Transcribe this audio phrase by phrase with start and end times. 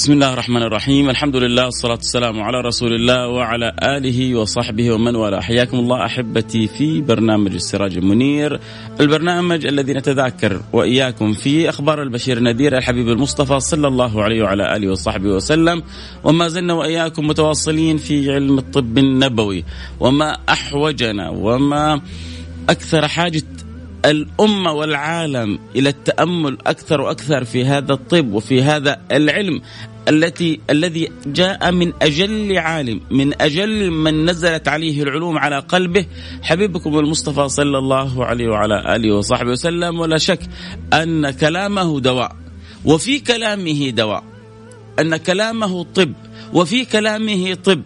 [0.00, 5.16] بسم الله الرحمن الرحيم الحمد لله والصلاة والسلام على رسول الله وعلى آله وصحبه ومن
[5.16, 8.60] والاه حياكم الله أحبتي في برنامج السراج المنير
[9.00, 14.90] البرنامج الذي نتذاكر وإياكم فيه أخبار البشير النذير الحبيب المصطفى صلى الله عليه وعلى آله
[14.90, 15.82] وصحبه وسلم
[16.24, 19.64] وما زلنا وإياكم متواصلين في علم الطب النبوي
[20.00, 22.00] وما أحوجنا وما
[22.68, 23.42] أكثر حاجة
[24.04, 29.60] الأمة والعالم إلى التأمل أكثر وأكثر في هذا الطب وفي هذا العلم
[30.08, 36.06] التي الذي جاء من أجل عالم من أجل من نزلت عليه العلوم على قلبه.
[36.42, 40.00] حبيبكم المصطفى صلى الله عليه وعلى آله وصحبه وسلم.
[40.00, 40.40] ولا شك
[40.92, 42.36] أن كلامه دواء
[42.84, 44.24] وفي كلامه دواء.
[44.98, 46.12] أن كلامه طب
[46.52, 47.82] وفي كلامه طب.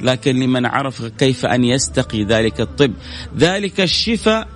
[0.00, 2.92] لكن لمن عرف كيف أن يستقي ذلك الطب
[3.38, 4.48] ذلك الشفاء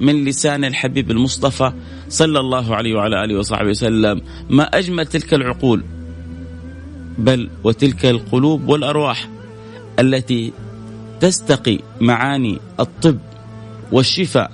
[0.00, 1.72] من لسان الحبيب المصطفى
[2.08, 4.20] صلى الله عليه وعلى آله وصحبه وسلم.
[4.50, 5.84] ما أجمل تلك العقول؟
[7.18, 9.28] بل وتلك القلوب والأرواح
[9.98, 10.52] التي
[11.20, 13.18] تستقي معاني الطب
[13.92, 14.52] والشفاء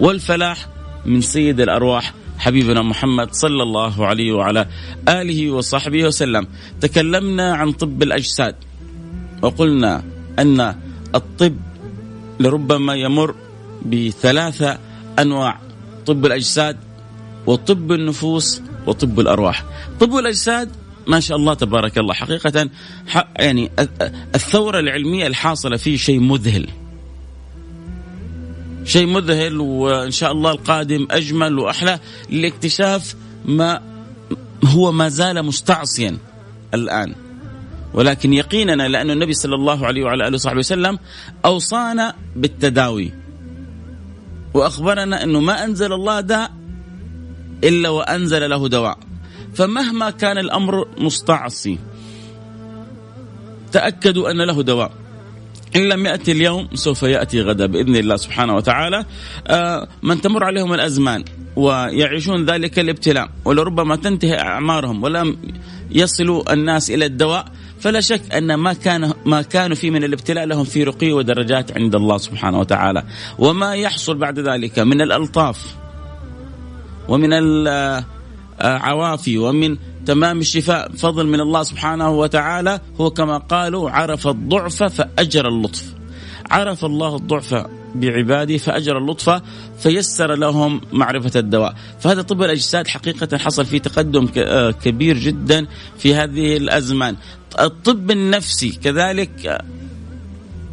[0.00, 0.66] والفلاح
[1.06, 4.66] من سيد الأرواح حبيبنا محمد صلى الله عليه وعلى
[5.08, 6.46] آله وصحبه وسلم.
[6.80, 8.54] تكلمنا عن طب الأجساد
[9.42, 10.04] وقلنا
[10.38, 10.74] أن
[11.14, 11.56] الطب
[12.40, 13.34] لربما يمر
[13.86, 14.78] بثلاثة
[15.18, 15.58] أنواع
[16.06, 16.76] طب الأجساد
[17.46, 19.64] وطب النفوس وطب الأرواح.
[20.00, 20.70] طب الأجساد
[21.06, 22.68] ما شاء الله تبارك الله حقيقة
[23.36, 23.70] يعني
[24.34, 26.68] الثورة العلمية الحاصلة فيه شيء مذهل.
[28.84, 31.98] شيء مذهل وإن شاء الله القادم أجمل وأحلى
[32.30, 33.14] لاكتشاف
[33.44, 33.80] ما
[34.64, 36.18] هو ما زال مستعصيا
[36.74, 37.14] الآن.
[37.94, 40.98] ولكن يقيننا لأن النبي صلى الله عليه وعلى آله وصحبه وسلم
[41.44, 43.21] أوصانا بالتداوي.
[44.54, 46.50] وأخبرنا إنه ما أنزل الله داء
[47.64, 48.98] إلا وأنزل له دواء.
[49.54, 51.78] فمهما كان الأمر مستعصي
[53.72, 54.92] تأكدوا أن له دواء.
[55.76, 59.04] إن لم يأتي اليوم سوف يأتي غدا بإذن الله سبحانه وتعالى.
[59.46, 61.24] آه من تمر عليهم الأزمان
[61.56, 65.36] ويعيشون ذلك الابتلاء ولربما تنتهي أعمارهم ولم
[65.90, 67.44] يصلوا الناس إلى الدواء
[67.82, 71.94] فلا شك أن ما كان ما كانوا فيه من الابتلاء لهم في رقي ودرجات عند
[71.94, 73.02] الله سبحانه وتعالى.
[73.38, 75.74] وما يحصل بعد ذلك من الألطاف
[77.08, 77.32] ومن
[78.60, 79.76] العوافي ومن
[80.06, 85.84] تمام الشفاء فضل من الله سبحانه وتعالى هو كما قالوا عرف الضعف فأجر اللطف.
[86.50, 89.42] عرف الله الضعف بعباده فأجر اللطف
[89.78, 91.74] فيسر لهم معرفة الدواء.
[92.00, 94.26] فهذا طب الأجساد حقيقة حصل فيه تقدم
[94.82, 95.66] كبير جدا
[95.98, 97.16] في هذه الأزمان.
[97.60, 99.64] الطب النفسي كذلك آه،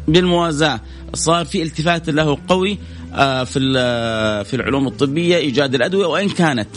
[0.08, 0.80] بالموازاة
[1.14, 2.78] صار في التفات له قوي
[3.14, 6.68] آه، في آه، في العلوم الطبية إيجاد الأدوية وإن كانت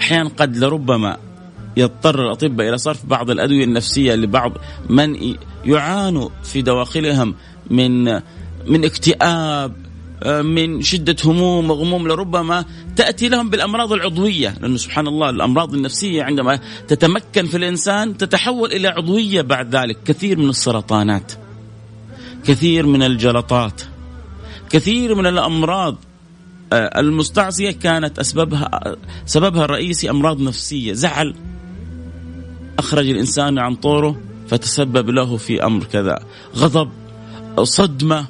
[0.00, 1.16] أحيانا قد لربما
[1.76, 4.52] يضطر الأطباء إلى صرف بعض الأدوية النفسية لبعض
[4.90, 7.34] من يعانوا في دواخلهم
[7.70, 8.20] من
[8.66, 9.88] من اكتئاب
[10.22, 12.64] آه، من شدة هموم وغموم لربما
[12.96, 18.88] تأتي لهم بالأمراض العضوية لأنه سبحان الله الأمراض النفسية عندما تتمكن في الإنسان تتحول إلى
[18.88, 21.32] عضوية بعد ذلك كثير من السرطانات
[22.44, 23.82] كثير من الجلطات
[24.70, 25.96] كثير من الأمراض
[26.72, 28.96] آه، المستعصية كانت أسبابها
[29.26, 31.34] سببها الرئيسي أمراض نفسية زعل.
[32.78, 36.18] أخرج الإنسان عن طوره فتسبب له في أمر كذا
[36.56, 36.90] غضب
[37.62, 38.26] صدمة.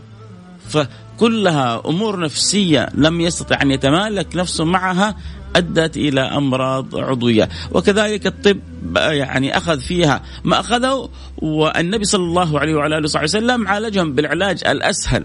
[1.18, 5.16] كلها أمور نفسية لم يستطع أن يتمالك نفسه معها
[5.56, 7.48] أدت إلى أمراض عضوية.
[7.72, 8.60] وكذلك الطب
[8.96, 14.66] يعني أخذ فيها ما أخذه والنبي صلى الله عليه وعلى آله وصحبه وسلم عالجهم بالعلاج
[14.66, 15.24] الأسهل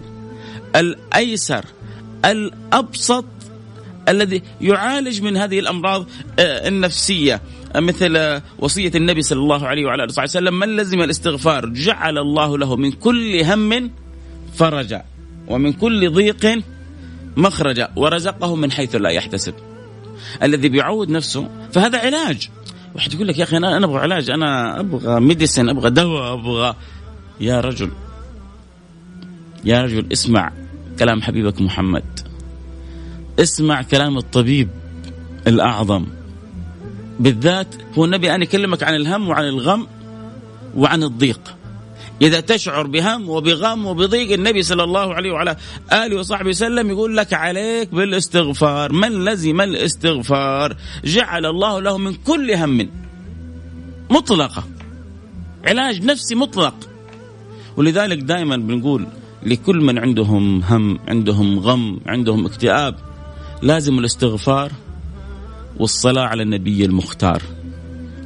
[0.76, 1.64] الأيسر
[2.24, 3.24] الأبسط
[4.08, 6.06] الذي يعالج من هذه الأمراض
[6.38, 7.40] آه، النفسية.
[7.76, 12.58] مثل وصية النبي صلى الله عليه وعلى آله وصحبه وسلم من لزم الاستغفار جعل الله
[12.58, 13.90] له من كل هم
[14.54, 15.13] فرجا.
[15.48, 16.62] ومن كل ضيق
[17.36, 19.54] مخرجا ورزقه من حيث لا يحتسب.
[20.42, 22.48] الذي بيعود نفسه فهذا علاج.
[22.94, 26.74] واحد يقول لك يا أخي أنا أبغى علاج أنا أبغى ميديسن أبغى دواء أبغى
[27.40, 27.90] يا رجل.
[29.64, 30.52] يا رجل اسمع
[30.98, 32.20] كلام حبيبك محمد.
[33.40, 34.68] اسمع كلام الطبيب
[35.46, 36.06] الأعظم.
[37.20, 39.86] بالذات هو النبي أنا يكلمك عن الهم وعن الغم
[40.76, 41.56] وعن الضيق.
[42.22, 45.56] إذا تشعر بهم وبغم وبضيق النبي صلى الله عليه وعلى
[45.92, 48.92] آله وصحبه وسلم يقول لك عليك بالاستغفار.
[48.92, 52.90] من لزم الاستغفار جعل الله له من كل هم.
[54.10, 54.64] مطلقة.
[55.66, 56.74] علاج نفسي مطلق.
[57.76, 59.06] ولذلك دائما بنقول
[59.42, 62.94] لكل من عندهم هم عندهم غم عندهم اكتئاب
[63.62, 64.72] لازم الاستغفار
[65.78, 67.42] والصلاة على النبي المختار.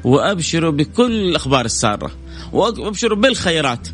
[0.04, 2.10] وأبشروا بكل الأخبار السارة.
[2.52, 3.88] وابشروا بالخيرات.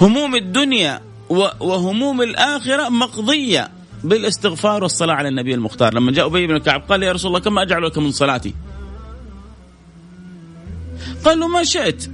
[0.00, 1.00] هموم الدنيا
[1.60, 3.70] وهموم الآخرة مقضية
[4.04, 5.94] بالاستغفار والصلاة على النبي المختار.
[5.94, 8.54] لما جاء أبي بن كعب قال يا رسول الله كم أجعل لك من صلاتي؟
[11.24, 12.10] قال له ما شئت.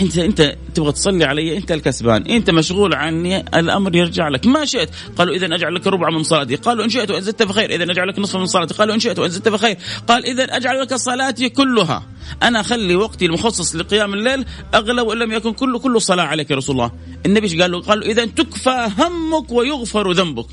[0.00, 4.46] انت انت تبغى تصلي علي انت الكسبان انت مشغول عني الأمر يرجع لك.
[4.46, 4.90] ما شئت.
[5.16, 6.56] قالوا اذا أجعل لك ربع من صلاتي.
[6.56, 8.74] قالوا إن شئت وإن زدت فخير اذا أجعل لك نصف من صلاتي.
[8.74, 9.76] قالوا إن شئت وإن زدت فخير.
[10.08, 12.06] قال اذا أجعل لك صلاتي كلها.
[12.42, 14.44] أنا أخلي وقتي المخصص لقيام الليل
[14.74, 16.92] اغلى وان لم يكن كله كله صلاة عليك يا رسول الله.
[17.26, 20.46] النبي له قال؟ له اذا تكفى همك ويغفر ذنبك.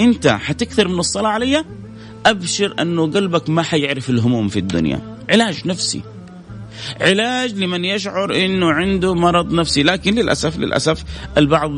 [0.00, 1.64] أنت حتكثر من الصلاة علي؟
[2.26, 5.16] أبشر أنه قلبك ما حيعرف الهموم في الدنيا.
[5.30, 6.13] علاج نفسي.
[7.00, 9.82] علاج لمن يشعر إنه عنده مرض نفسي.
[9.82, 11.04] لكن للاسف للأسف
[11.38, 11.70] البعض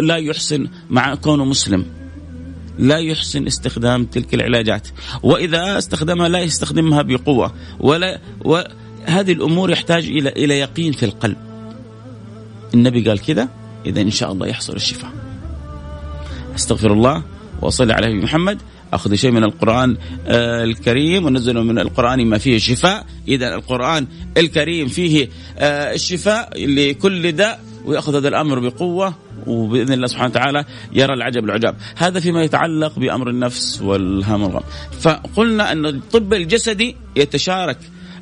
[0.00, 1.86] لا يحسن مع كونه مسلم.
[2.78, 4.88] لا يحسن استخدام تلك العلاجات.
[5.22, 7.54] وإذا استخدمها لا يستخدمها بقوة.
[7.80, 11.36] ولا وهذه الأمور يحتاج إلى إلى يقين في القلب.
[12.74, 13.48] النبي قال كذا
[13.86, 15.10] إذا إن شاء الله يحصل الشفاء.
[16.54, 17.22] أستغفر الله
[17.62, 18.58] وأصلي على محمد.
[18.92, 19.96] أخذ شيء من القرآن
[20.26, 23.06] آه، الكريم ونزل من القرآن ما فيه شفاء.
[23.28, 24.06] إذا القرآن
[24.36, 25.28] الكريم فيه
[25.58, 29.14] آه، الشفاء لكل داء ويأخذ هذا الأمر بقوة
[29.46, 31.76] وبإذن الله سبحانه وتعالى يرى العجب العجاب.
[31.96, 34.62] هذا فيما يتعلق بأمر النفس والهم والغم.
[35.00, 37.78] فقلنا أن الطب الجسدي يتشارك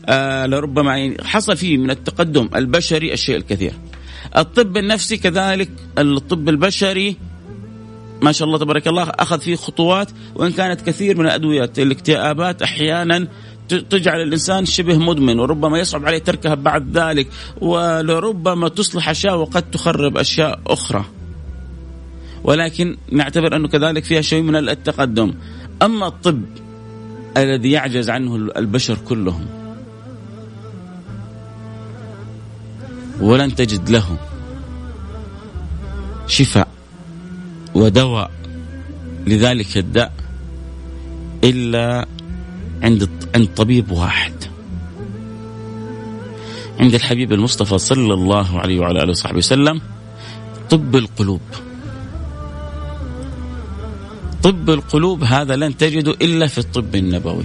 [0.07, 3.73] آه لربما حصل فيه من التقدم البشري الشيء الكثير.
[4.37, 7.17] الطب النفسي كذلك الطب البشري
[8.23, 13.29] ما شاء الله تبارك الله أخذ فيه خطوات وإن كانت كثير من الأدوية الاكتئابات أحيانا
[13.69, 17.29] تجعل الإنسان شبه مدمن وربما يصعب عليه تركها بعد ذلك
[17.61, 21.05] ولربما تصلح أشياء وقد تخرب أشياء أخرى.
[22.45, 25.35] ولكن نعتبر أنه كذلك فيها شيء من التقدم.
[25.83, 26.43] أما الطب
[27.37, 29.47] الذي يعجز عنه البشر كلهم
[33.21, 34.19] ولن تجد له
[36.27, 36.69] شفاء
[37.75, 38.31] ودواء
[39.27, 40.13] لذلك الداء
[41.45, 42.07] إلا
[42.83, 44.33] عند عند طبيب واحد.
[46.81, 49.81] عند الحبيب المصطفى صلى الله عليه وعلى آله وصحبه وسلم
[50.71, 51.41] طب القلوب.
[54.43, 57.45] طب القلوب هذا لن تجده إلا في الطب النبوي.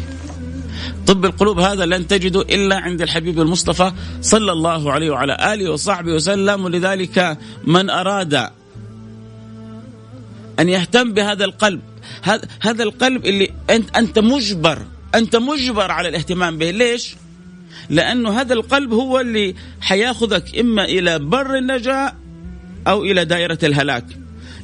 [1.07, 6.11] طب القلوب هذا لن تجده إلا عند الحبيب المصطفى صلى الله عليه وعلى آله وصحبه
[6.13, 8.49] وسلم ولذلك من أراد
[10.59, 11.81] أن يهتم بهذا القلب.
[12.61, 14.81] هذا القلب اللي انت أنت مجبر
[15.15, 16.71] أنت مجبر على الاهتمام به.
[16.71, 17.15] ليش؟
[17.89, 22.13] لأنه هذا القلب هو اللي حياخذك إما إلى بر النجاة
[22.87, 24.05] أو إلى دائرة الهلاك.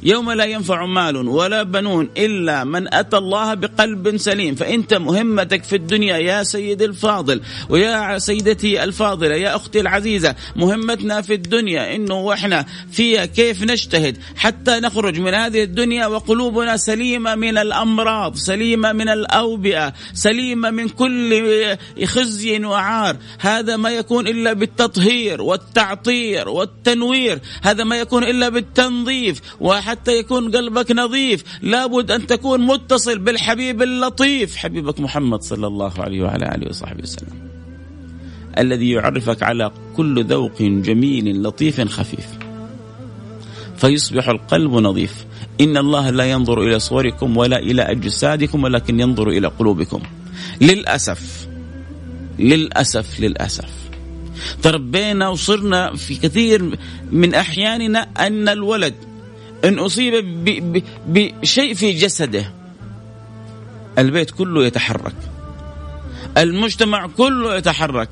[0.02, 4.54] يوم لا ينفع مال ولا بنون إلا من أتى الله بقلب سليم.
[4.54, 11.34] فإنت مهمتك في الدنيا يا سيدي الفاضل ويا سيدتي الفاضلة يا أختي العزيزة مهمتنا في
[11.34, 18.36] الدنيا إنه وإحنا فيها كيف نجتهد حتى نخرج من هذه الدنيا وقلوبنا سليمة من الأمراض
[18.36, 21.42] سليمة من الأوبئة سليمة من كل
[22.04, 23.16] خزي وعار.
[23.38, 29.40] هذا ما يكون إلا بالتطهير والتعطير والتنوير هذا ما يكون إلا بالتنظيف.
[29.60, 31.44] وحتى حتى يكون قلبك نظيف.
[31.62, 34.56] لابد أن تكون متصل بالحبيب اللطيف.
[34.56, 37.48] حبيبك محمد صلى الله عليه وعلى آله وصحبه وسلم.
[38.58, 42.26] الذي يعرفك على كل ذوق جميل لطيف خفيف.
[43.76, 45.24] فيصبح القلب نظيف.
[45.60, 50.02] إن الله لا ينظر إلى صوركم ولا إلى أجسادكم ولكن ينظر إلى قلوبكم.
[50.60, 51.48] للأسف
[52.38, 53.70] للأسف للأسف.
[54.62, 56.78] تربينا وصرنا في كثير
[57.12, 58.94] من أحياننا أن الولد
[59.64, 60.14] إن أصيب
[61.06, 62.52] بشيء في جسده.
[63.98, 65.14] البيت كله يتحرك.
[66.38, 68.08] المجتمع كله يتحرك.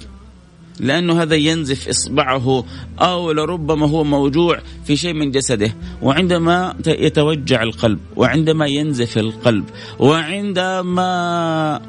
[0.80, 2.64] لأنه هذا ينزف إصبعه
[3.00, 5.74] أو لربما هو موجوع في شيء من جسده.
[6.02, 9.64] وعندما يتوجع القلب وعندما ينزف القلب
[9.98, 11.80] وعندما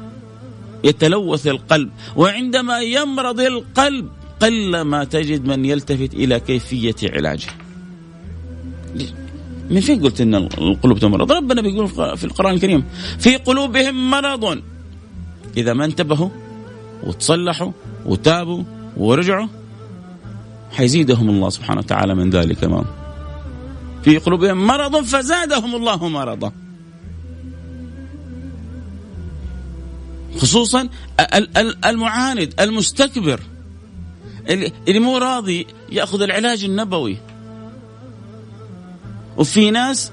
[0.84, 4.08] يتلوث القلب وعندما يمرض القلب
[4.40, 7.48] قلما تجد من يلتفت إلى كيفية علاجه.
[9.70, 12.84] من فين قلت إن القلوب تمرض؟ ربنا بيقول في القرآن الكريم
[13.18, 14.62] في قلوبهم مرض.
[15.56, 16.28] إذا ما انتبهوا
[17.02, 17.72] وتصلحوا
[18.06, 18.64] وتابوا
[18.96, 19.48] ورجعوا
[20.72, 22.84] حيزيدهم الله سبحانه وتعالى من ذلك ما.
[24.04, 26.52] في قلوبهم مرض فزادهم الله مرضا.
[30.38, 30.88] خصوصا
[31.84, 33.40] المعاند المستكبر
[34.88, 37.18] اللي مو راضي يأخذ العلاج النبوي.
[39.36, 40.12] وفي ناس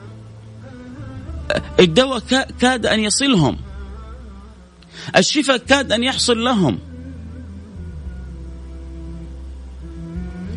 [1.79, 2.19] الدواء
[2.61, 3.57] كاد أن يصلهم.
[5.17, 6.79] الشفاء كاد أن يحصل لهم.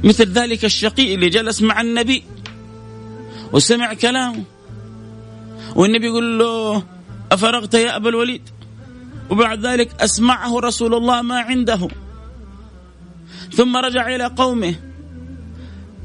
[0.04, 2.24] مثل ذلك الشقي اللي جلس مع النبي
[3.52, 4.44] وسمع كلامه.
[5.74, 6.82] والنبي يقول له
[7.32, 8.42] أفرغت يا أبا الوليد؟
[9.30, 11.88] وبعد ذلك أسمعه رسول الله ما عنده.
[13.54, 14.74] ثم رجع إلى قومه.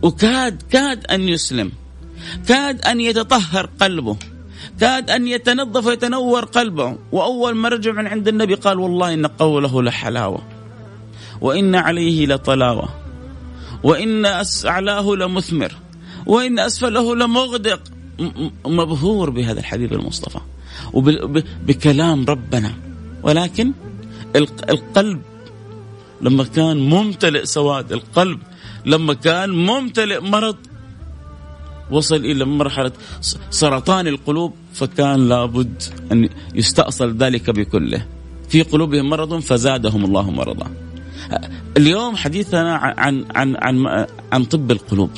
[0.02, 1.72] وكاد كاد أن يسلم.
[2.48, 4.18] كاد أن يتطهر قلبه
[4.80, 6.98] كاد أن يتنظف ويتنور قلبه.
[7.12, 10.42] وأول ما رجع من عند النبي قال والله إن قوله لحلاوة
[11.42, 12.90] وإن عليه لطلاوة
[13.84, 14.26] وإن
[14.66, 15.72] أعلاه لمثمر
[16.26, 17.82] وإن أسفله لمغدق.
[18.66, 20.40] مبهور بهذا الحبيب المصطفى
[20.94, 22.74] وبكلام ربنا.
[23.24, 23.72] ولكن
[24.70, 25.22] القلب
[26.22, 28.40] لما كان ممتلئ سواد القلب
[28.86, 30.56] لما كان ممتلئ مرض
[31.92, 32.92] وصل إلى مرحلة
[33.50, 38.06] سرطان القلوب فكان لابد أن يستأصل ذلك بكله.
[38.50, 40.72] في قلوبهم مرض فزادهم الله مرضا.
[41.78, 45.10] اليوم حديثنا عن عن عن عن طب القلوب.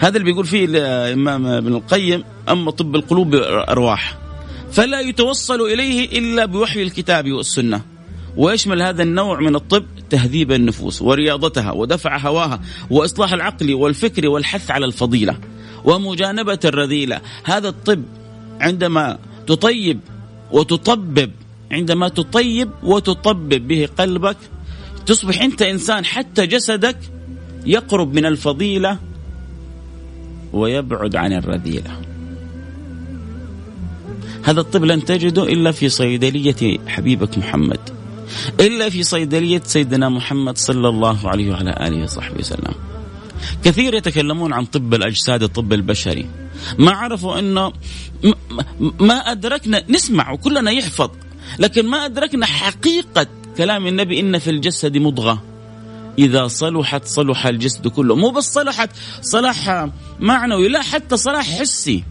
[0.00, 3.34] هذا اللي بيقول فيه الإمام ابن القيم أما طب القلوب
[3.68, 4.18] أرواح.
[4.72, 7.80] فلا يتوصل إليه إلا بوحي الكتاب والسنة.
[8.36, 14.86] ويشمل هذا النوع من الطب تهذيب النفوس ورياضتها ودفع هواها وإصلاح العقل والفكر والحث على
[14.86, 15.38] الفضيلة.
[15.88, 18.02] ومجانبة الرذيلة هذا الطب
[18.60, 20.00] عندما تطيب
[20.52, 21.30] وتطبب
[21.72, 24.36] عندما تطيب وتطبب به قلبك
[25.06, 26.96] تصبح أنت إنسان حتى جسدك
[27.66, 28.98] يقرب من الفضيلة
[30.52, 31.90] ويبعد عن الرذيلة.
[34.42, 37.80] هذا الطب لن تجده إلا في صيدلية حبيبك محمد.
[38.60, 42.87] إلا في صيدلية سيدنا محمد صلى الله عليه وعلى آله وصحبه وسلم.
[43.64, 46.26] كثير يتكلمون عن طب الأجساد الطب البشري.
[46.78, 47.72] ما عرفوا انه
[48.80, 51.10] ما أدركنا نسمع وكلنا يحفظ
[51.58, 53.26] لكن ما أدركنا حقيقة
[53.56, 55.42] كلام النبي إن في الجسد مضغة.
[56.18, 58.16] إذا صلحت صلح الجسد كله.
[58.16, 58.90] مو بس صلحت
[59.22, 59.88] صلاح
[60.20, 62.04] معنوي لا حتى صلاح حسي.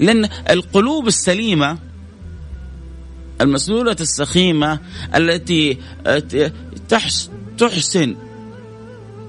[0.00, 1.78] لأن القلوب السليمة
[3.40, 4.80] المسلولة السخيمة
[5.14, 5.78] التي
[7.58, 8.16] تحسن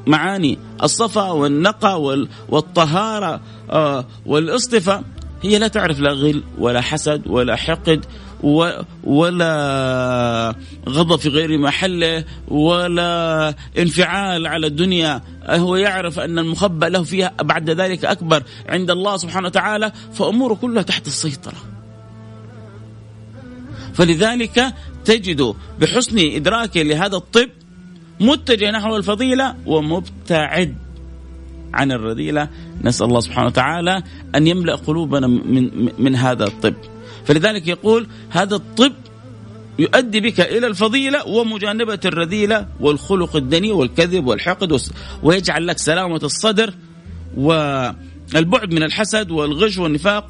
[0.07, 2.01] معاني الصفا والنقى
[2.49, 5.03] والطهارة آه، والاصطفاء
[5.43, 8.05] هي لا تعرف لا غل ولا حسد ولا حقد
[9.03, 10.55] ولا
[10.89, 17.69] غضب في غير محله ولا انفعال على الدنيا هو يعرف أن المخبأ له فيها بعد
[17.69, 21.57] ذلك أكبر عند الله سبحانه وتعالى فأموره كلها تحت السيطرة.
[23.93, 24.73] فلذلك
[25.05, 27.49] تجد بحسن ادراكه لهذا الطب
[28.19, 30.75] متجه نحو الفضيلة ومبتعد
[31.73, 32.49] عن الرذيلة.
[32.83, 34.03] نسأل الله سبحانه وتعالى
[34.35, 36.75] أن يملأ قلوبنا من من هذا الطب.
[37.25, 38.93] فلذلك يقول هذا الطب
[39.79, 44.81] يؤدي بك إلى الفضيلة ومجانبة الرذيلة والخلق الدني والكذب والحقد
[45.23, 46.73] ويجعل لك سلامة الصدر
[47.37, 50.27] والبعد من الحسد والغش والنفاق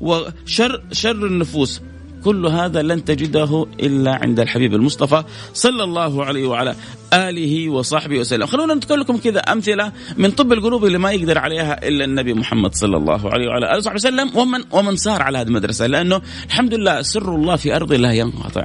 [0.00, 1.80] وشر شر النفوس.
[2.24, 6.74] كل هذا لن تجده إلا عند الحبيب المصطفى صلى الله عليه وعلى
[7.12, 8.46] آله وصحبه وسلم.
[8.46, 12.74] خلونا نذكر لكم كذا أمثلة من طب القلوب اللي ما يقدر عليها إلا النبي محمد
[12.74, 16.74] صلى الله عليه وعلى آله وصحبه وسلم ومن ومن سار على هذه المدرسة لأنه الحمد
[16.74, 18.64] لله سر الله في أرض لا ينقطع.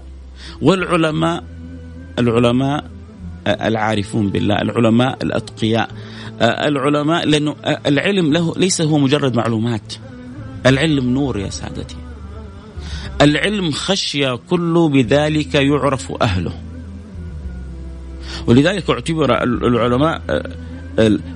[0.61, 1.43] والعلماء
[2.19, 2.85] العلماء
[3.47, 5.89] العارفون بالله العلماء الأتقياء
[6.41, 9.93] العلماء لأنه العلم له ليس هو مجرد معلومات
[10.65, 11.95] العلم نور يا سادتي
[13.21, 16.53] العلم خشية كل بذلك يعرف أهله.
[18.47, 20.21] ولذلك اعتبر العلماء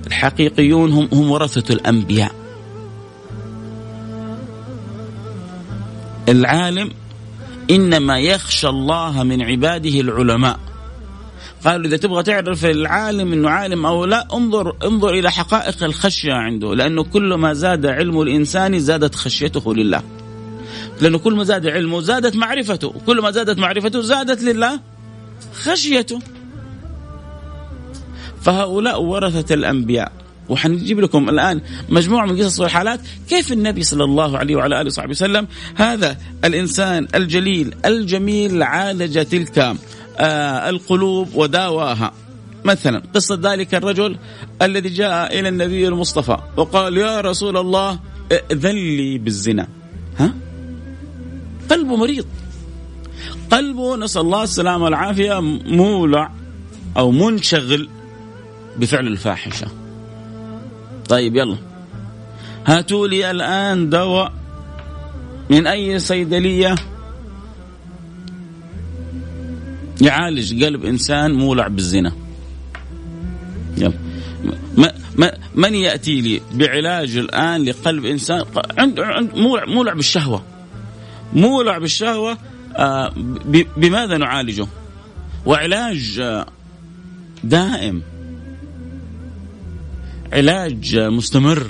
[0.06, 2.34] الحقيقيون هم هم ورثة الأنبياء.
[6.28, 6.90] العالم
[7.70, 10.58] إنما يخشى الله من عباده العلماء.
[11.64, 16.74] قالوا إذا تبغى تعرف العالم أنه عالم أو لا انظر انظر إلى حقائق الخشية عنده
[16.74, 20.02] لأنه كل ما زاد علم الإنسان زادت خشيته لله.
[21.00, 22.88] لأنه كل ما زاد علمه زادت معرفته.
[22.88, 24.80] وكل ما زادت معرفته زادت لله
[25.54, 26.18] خشيته.
[28.42, 30.12] فهؤلاء ورثة الأنبياء.
[30.48, 35.10] وحنجيب لكم الآن مجموعة من قصص والحالات كيف النبي صلى الله عليه وعلى آله وصحبه
[35.10, 39.58] وسلم هذا الإنسان الجليل الجميل عالج تلك
[40.18, 42.12] آه القلوب وداواها.
[42.64, 44.16] مثلا قصة ذلك الرجل
[44.62, 47.98] الذي جاء إلى النبي المصطفى وقال يا رسول الله
[48.32, 49.68] ائذن لي بالزنا.
[51.84, 52.26] قلبه مريض.
[53.50, 56.30] قلبه نسأل الله السلامة والعافية مولع
[56.96, 57.88] أو منشغل
[58.76, 59.66] بفعل الفاحشة.
[61.08, 61.56] طيب يلا.
[62.66, 64.32] هاتوا لي الآن دواء
[65.50, 66.74] من أي صيدلية.
[70.00, 72.12] يعالج قلب إنسان مولع بالزنا.
[73.78, 73.92] يلا.
[74.76, 78.44] ما ما من يأتي لي بعلاج الآن لقلب إنسان؟
[78.78, 80.53] عنده عند مولع, مولع بالشهوة.
[81.34, 82.38] مولع بالشهوة
[82.76, 83.12] آه
[83.76, 84.66] بماذا نعالجه؟
[85.46, 86.46] وعلاج آه
[87.44, 88.02] دائم.
[90.32, 91.66] علاج مستمر.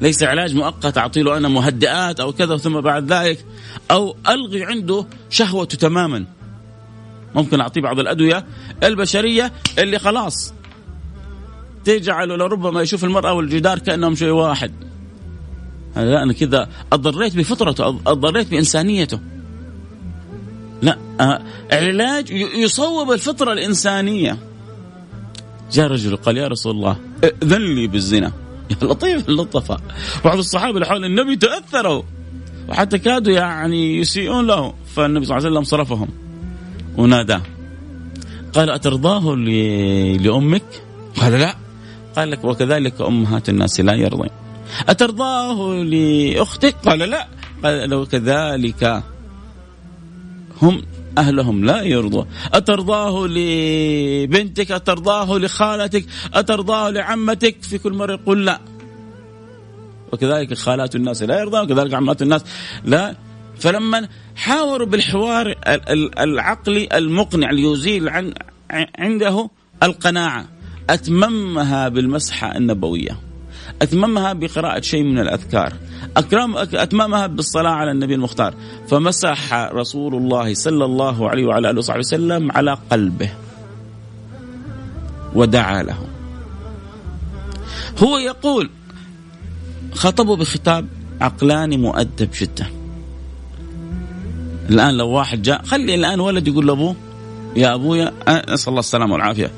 [0.00, 3.44] ليس علاج مؤقت اعطي له أنا مهدئات أو كذا ثم بعد ذلك
[3.90, 6.24] أو ألغي عنده شهوته تماما.
[7.34, 8.44] ممكن أعطيه بعض الأدوية
[8.82, 10.54] البشرية اللي خلاص
[11.84, 14.72] تجعله لربما يشوف المرأة والجدار كأنهم شيء واحد.
[15.96, 19.18] لا أنا كذا أضريت بفطرته أضريت بإنسانيته.
[20.82, 20.98] لا
[21.72, 24.38] علاج يصوب الفطرة الإنسانية.
[25.72, 28.32] جاء رجل قال يا رسول الله ائذن لي بالزنا.
[28.70, 29.80] يا لطيف اللطفاء
[30.24, 32.02] بعض الصحابة اللي حول النبي تأثروا
[32.68, 36.08] وحتى كادوا يعني يسيئون له فالنبي صلى الله عليه وسلم صرفهم
[36.96, 37.42] وناداه.
[38.52, 39.34] قال أترضاه
[40.20, 40.82] لأمك؟
[41.16, 41.56] قال لا.
[42.16, 44.41] قال لك وكذلك أمهات الناس لا يرضين.
[44.88, 47.28] أترضاه لأختك قال لا.
[47.64, 49.02] قال لو كذلك
[50.62, 50.82] هم
[51.18, 56.04] أهلهم لا يرضوا أترضاه لبنتك؟ أترضاه لخالتك؟
[56.34, 58.60] أترضاه لعمتك؟ في كل مرة يقول لا.
[60.12, 62.44] وكذلك خالات الناس لا يرضى وكذلك عمات الناس
[62.84, 63.16] لا.
[63.58, 65.54] فلما حاوروا بالحوار
[66.18, 68.34] العقلي المقنع ليزيل عن
[68.98, 69.50] عنده
[69.82, 70.48] القناعة
[70.90, 73.31] أتممها بالمسحة النبوية.
[73.82, 75.72] أتممها بقراءة شيء من الأذكار.
[76.16, 78.54] أكرم أتممها بالصلاة على النبي المختار.
[78.88, 83.30] فمسح رسول الله صلى الله عليه وعلى آله وصحبه وسلم على قلبه.
[85.34, 85.98] ودعا له.
[87.98, 88.70] هو يقول
[89.94, 90.86] خطبه بخطاب
[91.20, 92.66] عقلاني مؤدب جدا.
[94.70, 96.96] الآن لو واحد جاء خلي الآن ولد يقول لأبوه
[97.56, 98.12] يا أبويا
[98.48, 99.50] نسأل الله السلامة والعافية.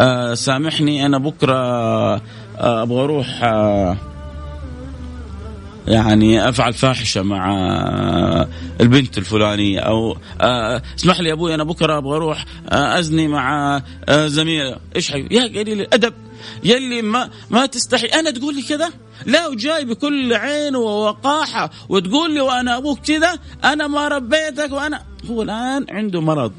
[0.00, 2.22] أه سامحني أنا بكرة
[2.62, 3.96] أه أبغى أروح أه
[5.88, 7.52] يعني أفعل فاحشة مع
[8.80, 10.16] البنت الفلانية أو
[10.98, 14.76] اسمح لي أبوي أنا بكرة أبغى أروح أزني مع زميلة.
[14.96, 16.14] إيش حي يا قليل الادب
[16.64, 18.06] يلي ما ما تستحي.
[18.06, 18.90] أنا تقول لي كذا؟
[19.26, 25.02] لا وجاي بكل عين ووقاحة وتقول لي وأنا أبوك كذا أنا ما ربيتك وأنا.
[25.30, 26.52] هو الآن عنده مرض.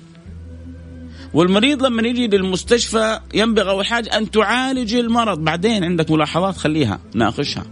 [1.34, 5.40] والمريض لما يجي للمستشفى ينبغي أول حاجة أن تعالج المرض.
[5.40, 7.66] بعدين عندك ملاحظات خليها ناقشها.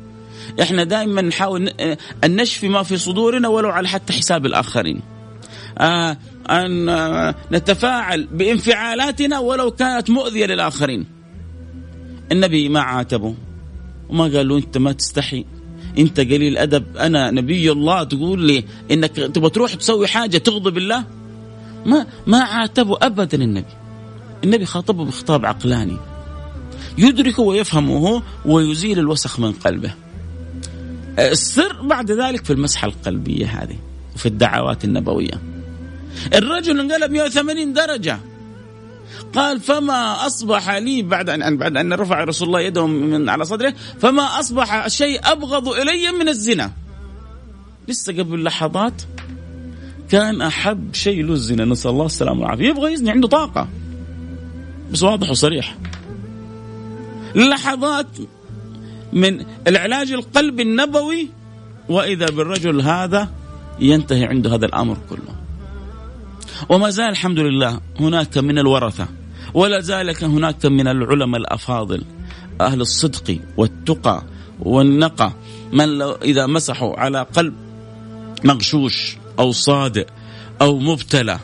[0.61, 1.67] إحنا دائما نحاول
[2.23, 5.01] أن نشفي ما في صدورنا ولو على حتى حساب الآخرين.
[5.77, 6.17] آه
[6.49, 11.05] أن آه نتفاعل بانفعالاتنا ولو كانت مؤذية للآخرين.
[12.31, 13.35] النبي ما عاتبه
[14.09, 15.45] وما قال له أنت ما تستحي.
[15.97, 21.20] أنت قليل ادب أنا نبي الله تقول لي إنك تبغى تروح تسوي حاجة تغضب الله؟
[21.85, 23.73] ما ما عاتبه ابدا النبي.
[24.43, 25.97] النبي خاطبه بخطاب عقلاني.
[26.97, 29.93] يدركه ويفهمه ويزيل الوسخ من قلبه.
[31.19, 33.77] السر بعد ذلك في المسحة القلبية هذه
[34.15, 35.41] وفي الدعوات النبوية.
[36.33, 38.19] الرجل انقلب 180 درجة.
[39.33, 43.73] قال فما أصبح لي بعد ان بعد أن رفع رسول الله يده من على صدره
[43.99, 46.71] فما أصبح شيء أبغض إلي من الزنا.
[47.87, 49.01] لسه قبل لحظات
[50.11, 52.69] كان أحب شيء له الزنا نسأل الله السلامة والعافية.
[52.69, 53.67] يبغى يزني عنده طاقة.
[54.91, 55.77] بس واضح وصريح.
[57.35, 58.17] لحظات
[59.13, 61.29] من العلاج القلبي النبوي
[61.89, 63.29] وإذا بالرجل هذا
[63.79, 65.35] ينتهي عنده هذا الأمر كله.
[66.69, 69.07] وما زال الحمد لله هناك من الورثة
[69.53, 72.03] ولا زال هناك من العلماء الأفاضل
[72.61, 74.23] أهل الصدق والتقى
[74.59, 75.33] والنقى.
[75.73, 77.53] من لو إذا مسحوا على قلب
[78.43, 80.05] مغشوش أو صادق
[80.61, 81.39] أو مبتلى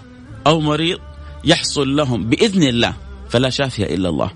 [0.47, 0.99] أو مريض
[1.43, 2.93] يحصل لهم بإذن الله
[3.29, 4.31] فلا شافي إلا الله.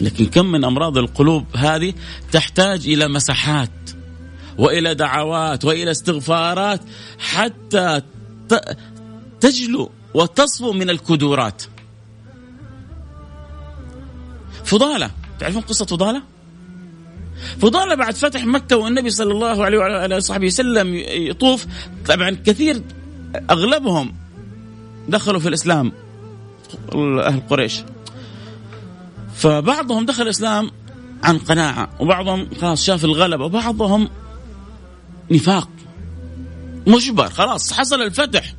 [0.00, 1.94] لكن كم من أمراض القلوب هذه
[2.32, 3.70] تحتاج إلى مساحات
[4.58, 6.80] وإلى دعوات وإلى استغفارات
[7.18, 8.02] حتى
[9.40, 11.62] تجلو وتصفو من الكدورات.
[14.64, 16.22] فضالة، تعرفون قصة فضالة؟
[17.60, 21.66] فضالة بعد فتح مكة والنبي صلى الله عليه وعلى وصحبه وسلم يطوف.
[22.06, 22.82] طبعا كثير
[23.50, 24.14] أغلبهم
[25.08, 25.92] دخلوا في الإسلام
[26.94, 27.82] أهل قريش.
[29.34, 30.70] فبعضهم دخل الإسلام
[31.24, 34.08] عن قناعة وبعضهم خلاص شاف الغلبه وبعضهم
[35.30, 35.68] نفاق.
[36.86, 38.54] مجبر خلاص حصل الفتح.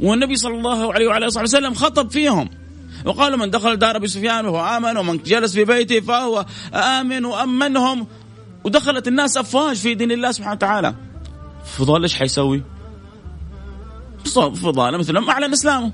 [0.00, 2.50] والنبي صلى الله عليه وعلى آله وسلم خطب فيهم.
[3.04, 8.06] وقالوا من دخل دار أبي سفيان وهو آمن ومن جلس في بيته فهو آمن وأمنهم.
[8.64, 10.94] ودخلت الناس أفواج في دين الله سبحانه وتعالى.
[11.64, 12.62] فضال إيش حيسوي؟
[14.34, 15.92] فضال مثلا أعلن إسلامه.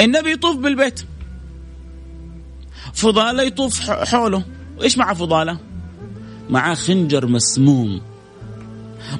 [0.00, 1.00] النبي يطوف بالبيت.
[2.94, 4.42] فضالة يطوف حوله.
[4.82, 5.58] إيش مع فضالة؟
[6.50, 8.00] معاه خنجر مسموم.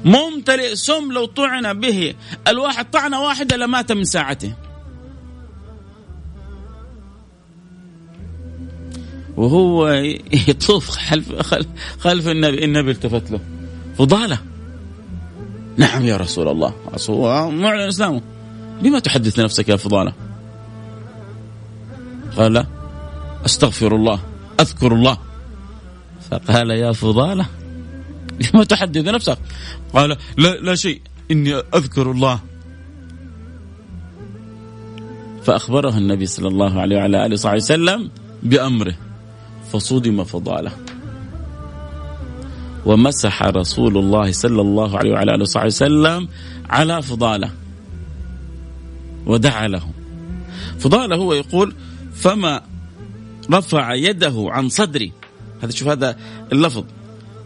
[0.05, 2.13] ممتلئ سم لو طعن به.
[2.47, 4.53] الواحد طعنة واحدة لمات من ساعته.
[9.37, 9.87] وهو
[10.47, 11.53] يطوف خلف
[11.99, 13.39] خلف النبي النبي التفت له.
[13.97, 14.39] فضالة.
[15.77, 16.73] نعم يا رسول الله.
[17.49, 18.21] معلن اسلامه
[18.81, 20.13] لما تحدث نفسك يا فضالة؟
[22.37, 22.65] قال
[23.45, 24.19] أستغفر الله.
[24.59, 25.17] أذكر الله.
[26.31, 27.45] فقال يا فضالة.
[28.53, 29.37] لما تحدث نفسك
[29.93, 31.01] قال لا لا شيء.
[31.31, 32.39] إني أذكر الله.
[35.43, 38.11] فأخبره النبي صلى الله عليه وعلى آله وصحبه وسلم
[38.43, 38.95] بأمره.
[39.71, 40.71] فصدم فضاله.
[42.85, 46.27] ومسح رسول الله صلى الله عليه وعلى آله وصحبه وسلم
[46.69, 47.49] على فضاله.
[49.25, 49.83] ودعا له.
[50.79, 51.75] فضاله هو يقول
[52.13, 52.61] فما
[53.51, 55.11] رفع يده عن صدري.
[55.61, 56.17] هذا شوف هذا
[56.51, 56.83] اللفظ.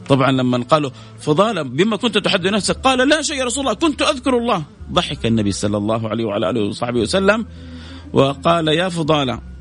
[0.09, 4.01] طبعا لما قالوا فضالا بما كنت تحدث نفسك قال لا شيء يا رسول الله كنت
[4.01, 4.63] أذكر الله.
[4.91, 7.45] ضحك النبي صلى الله عليه وعلى آله وصحبه وسلم
[8.13, 9.54] وقال يا فضاله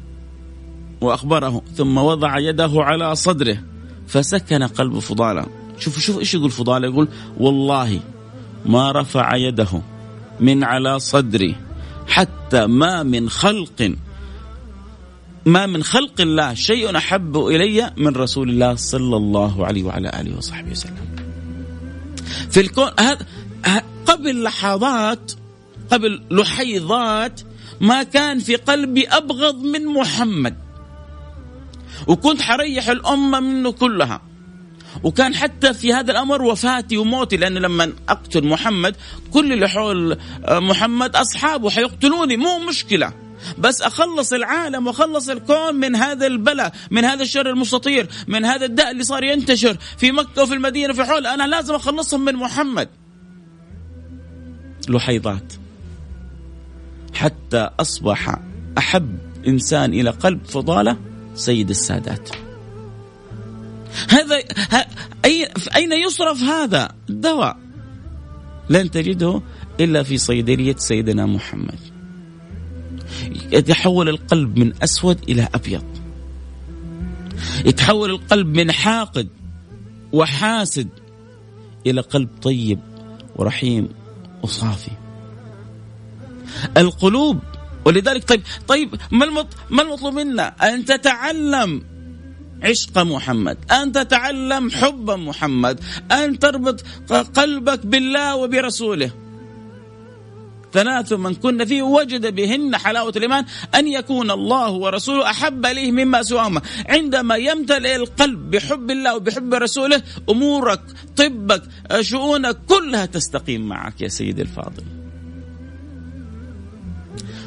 [1.00, 3.58] وأخبره ثم وضع يده على صدره
[4.06, 5.46] فسكن قلب فضالة
[5.78, 8.00] شوف شوف إيش يقول فضالة يقول والله
[8.66, 9.82] ما رفع يده
[10.40, 11.56] من على صدري
[12.06, 13.94] حتى ما من خلق
[15.46, 20.36] ما من خلق الله شيء أحب إلي من رسول الله صلى الله عليه وعلى آله
[20.36, 21.16] وصحبه وسلم.
[22.50, 23.26] في الكون هذا
[24.06, 25.32] قبل لحظات
[25.90, 27.40] قبل لحيظات
[27.80, 30.63] ما كان في قلبي أبغض من محمد.
[32.06, 34.22] وكنت حريح الأمة منه كلها.
[35.02, 38.96] وكان حتى في هذا الأمر وفاتي وموتي لأنه لما أقتل محمد
[39.30, 43.12] كل اللي حول محمد أصحابه حيقتلوني مو مشكلة.
[43.58, 48.90] بس أخلص العالم وأخلص الكون من هذا البلاء من هذا الشر المستطير من هذا الداء
[48.90, 51.26] اللي صار ينتشر في مكة وفي المدينة في حول.
[51.26, 52.88] أنا لازم أخلصهم من محمد.
[54.88, 55.52] لحيضات.
[57.14, 58.36] حتى أصبح
[58.78, 60.96] أحب إنسان إلى قلب فضالة
[61.34, 62.28] سيد السادات.
[64.08, 64.36] هذا
[65.76, 67.56] أين يصرف هذا الدواء؟
[68.70, 69.42] لن تجده
[69.80, 71.78] إلا في صيدليه سيدنا محمد.
[73.52, 75.84] يتحول القلب من أسود إلى أبيض.
[77.64, 79.28] يتحول القلب من حاقد
[80.12, 80.88] وحاسد
[81.86, 82.78] إلى قلب طيب
[83.36, 83.88] ورحيم
[84.42, 84.90] وصافي.
[86.76, 87.38] القلوب
[87.84, 91.82] ولذلك طيب طيب ما ما المطلوب منا؟ أن تتعلم
[92.62, 95.80] عشق محمد أن تتعلم حب محمد
[96.12, 96.84] أن تربط
[97.36, 99.10] قلبك بالله وبرسوله.
[100.72, 103.44] ثلاث من كن فيه وجد بهن حلاوة الإيمان
[103.74, 106.62] أن يكون الله ورسوله أحب إليه مما سواهما.
[106.88, 110.80] عندما يمتلئ القلب بحب الله وبحب رسوله أمورك
[111.16, 111.62] طبك
[112.00, 115.03] شؤونك كلها تستقيم معك يا سيدي الفاضل.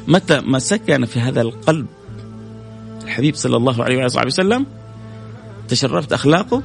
[0.08, 1.86] متى ما سكن في هذا القلب
[3.04, 4.66] الحبيب صلى الله عليه وصحبه وسلم
[5.68, 6.62] تشربت أخلاقه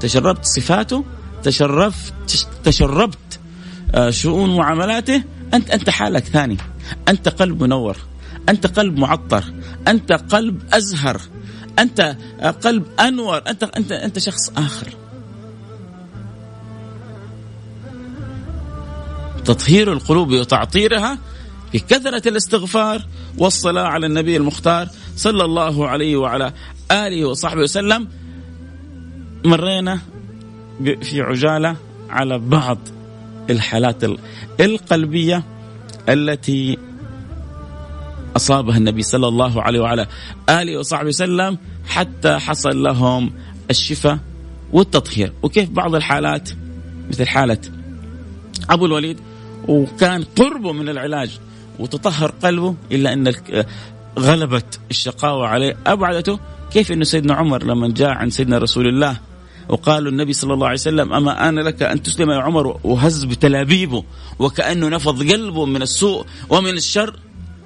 [0.00, 1.04] تشربت صفاته
[1.42, 2.14] تشرفت
[2.64, 3.40] تشربت
[3.94, 5.22] آه، شؤون معاملاته
[5.54, 6.56] انت أنت حالك ثاني.
[7.08, 7.96] أنت قلب منور
[8.48, 9.44] أنت قلب معطر
[9.88, 11.20] أنت قلب أزهر
[11.78, 12.16] أنت
[12.64, 14.88] قلب أنور انت انت أنت شخص آخر.
[19.44, 21.18] تطهير القلوب وتعطيرها
[21.74, 23.02] بكثرة الاستغفار
[23.38, 26.52] والصلاة على النبي المختار صلى الله عليه وعلى
[26.92, 28.08] آله وصحبه وسلم.
[29.44, 30.00] مرينا
[31.02, 31.76] في عجالة
[32.10, 32.78] على بعض
[33.50, 34.04] الحالات
[34.60, 35.42] القلبية
[36.08, 36.78] التي
[38.36, 40.06] أصابها النبي صلى الله عليه وعلى
[40.48, 43.32] آله وصحبه وسلم حتى حصل لهم
[43.70, 44.18] الشفاء
[44.72, 45.32] والتطهير.
[45.42, 46.50] وكيف بعض الحالات؟
[47.08, 47.58] مثل حالة
[48.70, 49.20] أبو الوليد
[49.68, 51.40] وكان قربه من العلاج.
[51.78, 53.32] وتطهر قلبه إلا أن
[54.18, 55.76] غلبت الشقاوة عليه.
[55.86, 56.38] أبعدته
[56.72, 59.16] كيف أن سيدنا عمر لما جاء عند سيدنا رسول الله
[59.68, 64.04] وقالوا النبي صلى الله عليه وسلم أما أنا لك أن تسلم يا عمر وهز بتلابيبه
[64.38, 67.16] وكأنه نفض قلبه من السوء ومن الشر؟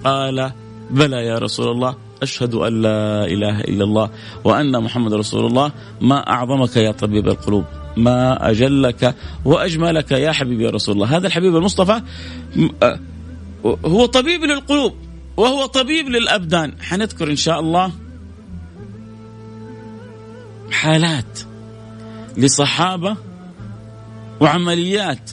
[0.04, 0.52] قال
[0.90, 4.10] بلى يا رسول الله أشهد أن لا إله إلا الله
[4.44, 5.72] وأن محمد رسول الله.
[6.00, 7.64] ما أعظمك يا طبيب القلوب
[7.96, 11.16] ما أجلك وأجملك يا حبيبي يا رسول الله.
[11.16, 12.02] هذا الحبيب المصطفى
[13.64, 14.94] هو طبيب للقلوب
[15.36, 16.72] وهو طبيب للأبدان.
[16.80, 17.92] حنذكر إن شاء الله
[20.70, 21.40] حالات
[22.36, 23.16] لصحابة
[24.40, 25.30] وعمليات.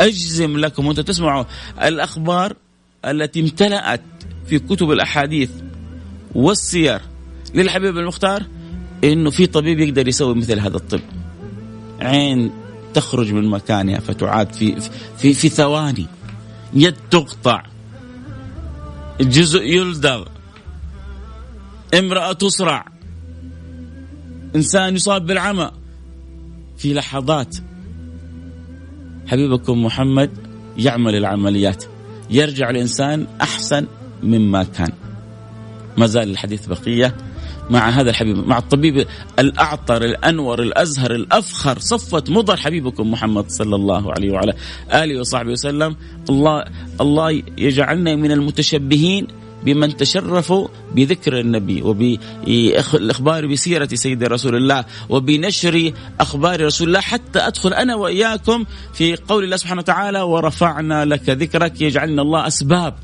[0.00, 1.44] أجزم لكم وأنتم تسمعوا
[1.82, 2.56] الأخبار
[3.04, 4.02] التي امتلأت
[4.46, 5.50] في كتب الأحاديث
[6.34, 7.00] والسير
[7.54, 8.42] للحبيب المختار
[9.04, 11.00] إنه في طبيب يقدر يسوي مثل هذا الطب.
[12.00, 12.52] عين
[12.94, 14.80] تخرج من مكانها فتعاد في
[15.18, 16.06] في في ثواني.
[16.74, 17.62] يد تقطع.
[19.20, 20.26] جزء يلدغ.
[21.98, 22.84] امرأة تصرع.
[24.56, 25.70] إنسان يصاب بالعمى.
[26.76, 27.56] في لحظات
[29.26, 30.30] حبيبكم محمد
[30.78, 31.84] يعمل العمليات.
[32.30, 33.86] يرجع الإنسان أحسن
[34.22, 34.92] مما كان.
[35.98, 37.31] ما زال الحديث بقية.
[37.70, 39.06] مع هذا الحبيب مع الطبيب
[39.38, 44.54] الأعطر الأنور الأزهر الأفخر صفة مضر حبيبكم محمد صلى الله عليه وعلى
[44.92, 45.96] آله وصحبه وسلم.
[46.30, 46.64] الله
[47.00, 49.26] الله يجعلنا من المتشبهين
[49.64, 57.74] بمن تشرفوا بذكر النبي وبالإخبار بسيرة سيدنا رسول الله وبنشر أخبار رسول الله حتى أدخل
[57.74, 62.94] أنا وإياكم في قول الله سبحانه وتعالى ورفعنا لك ذكرك يجعلنا الله أسباب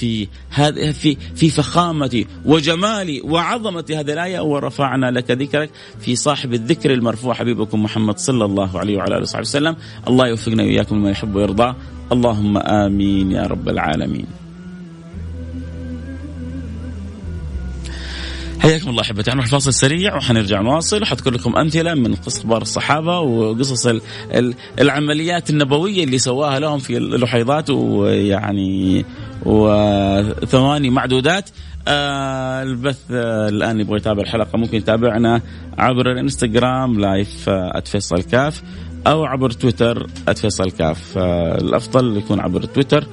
[0.00, 6.92] في هذه في في فخامة وجمال وعظمة هذه الآية ورفعنا لك ذكرك في صاحب الذكر
[6.92, 9.76] المرفوع حبيبكم محمد صلى الله عليه وعلى آله وصحبه وسلم.
[10.08, 11.74] الله يوفقنا وإياكم لما يحب ويرضى.
[12.12, 14.39] اللهم آمين يا رب العالمين.
[18.60, 19.30] حياكم الله أحبتي.
[19.30, 21.02] نروح فاصل سريع وحنرجع نواصل.
[21.02, 23.88] وحذكر لكم أمثلة من قصص أخبار الصحابة وقصص
[24.80, 29.04] العمليات النبوية اللي سواها لهم في اللحيضات ويعني
[29.46, 31.50] وثواني معدودات.
[31.88, 35.42] آه البث آه الآن يبغى يتابع الحلقة ممكن يتابعنا
[35.78, 38.62] عبر الإنستغرام live آه فيصل كاف
[39.06, 41.18] أو عبر تويتر @فيصل كاف.
[41.18, 43.06] آه الأفضل يكون عبر تويتر.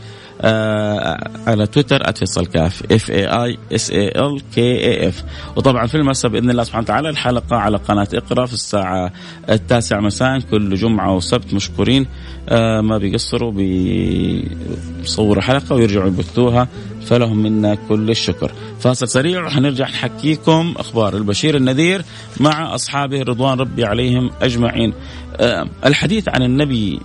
[1.48, 5.24] على تويتر @فيصل كاف F A I S A L K A F
[5.56, 9.12] وطبعا في المساء بإذن الله سبحانه وتعالى الحلقة على قناة اقرأ في الساعة
[9.50, 12.08] التاسعة مساء كل جمعة وسبت مشكورين.
[12.50, 16.68] آه ما بيقصروا بيصوروا حلقة ويرجعوا يبثوها
[17.06, 18.52] فلهم منا كل الشكر.
[18.80, 22.02] فاصل سريع وحنرجع نحكيكم أخبار البشير النذير
[22.40, 24.94] مع أصحابه رضوان ربي عليهم أجمعين.
[25.36, 27.00] آه الحديث عن النبي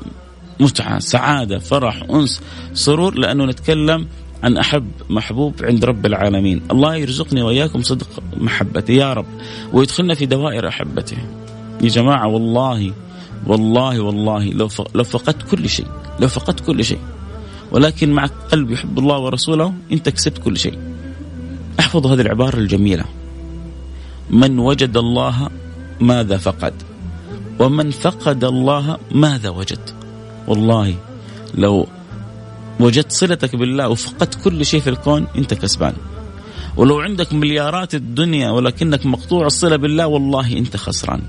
[0.62, 2.42] متعة سعادة فرح أنس
[2.74, 4.08] سرور لأنه نتكلم
[4.42, 6.62] عن أحب محبوب عند رب العالمين.
[6.70, 8.92] الله يرزقني وإياكم صدق محبته.
[8.92, 9.26] يا رب
[9.72, 11.16] ويدخلنا في دوائر أحبته.
[11.80, 12.92] يا جماعة والله
[13.46, 15.86] والله والله لو لو فقدت كل شيء
[16.20, 16.98] لو فقدت كل شيء
[17.72, 20.78] ولكن مع قلب يحب الله ورسوله أنت كسبت كل شيء.
[21.80, 23.04] احفظوا هذه العبارة الجميلة.
[24.30, 25.50] من وجد الله
[26.00, 26.74] ماذا فقد؟
[27.58, 30.01] ومن فقد الله ماذا وجد؟
[30.48, 30.94] والله
[31.54, 31.88] لو
[32.80, 35.94] وجدت صلتك بالله وفقدت كل شيء في الكون انت كسبان.
[36.76, 41.22] ولو عندك مليارات الدنيا ولكنك مقطوع الصلة بالله والله انت خسران.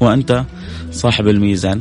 [0.00, 0.44] وانت
[0.92, 1.80] صاحب الميزان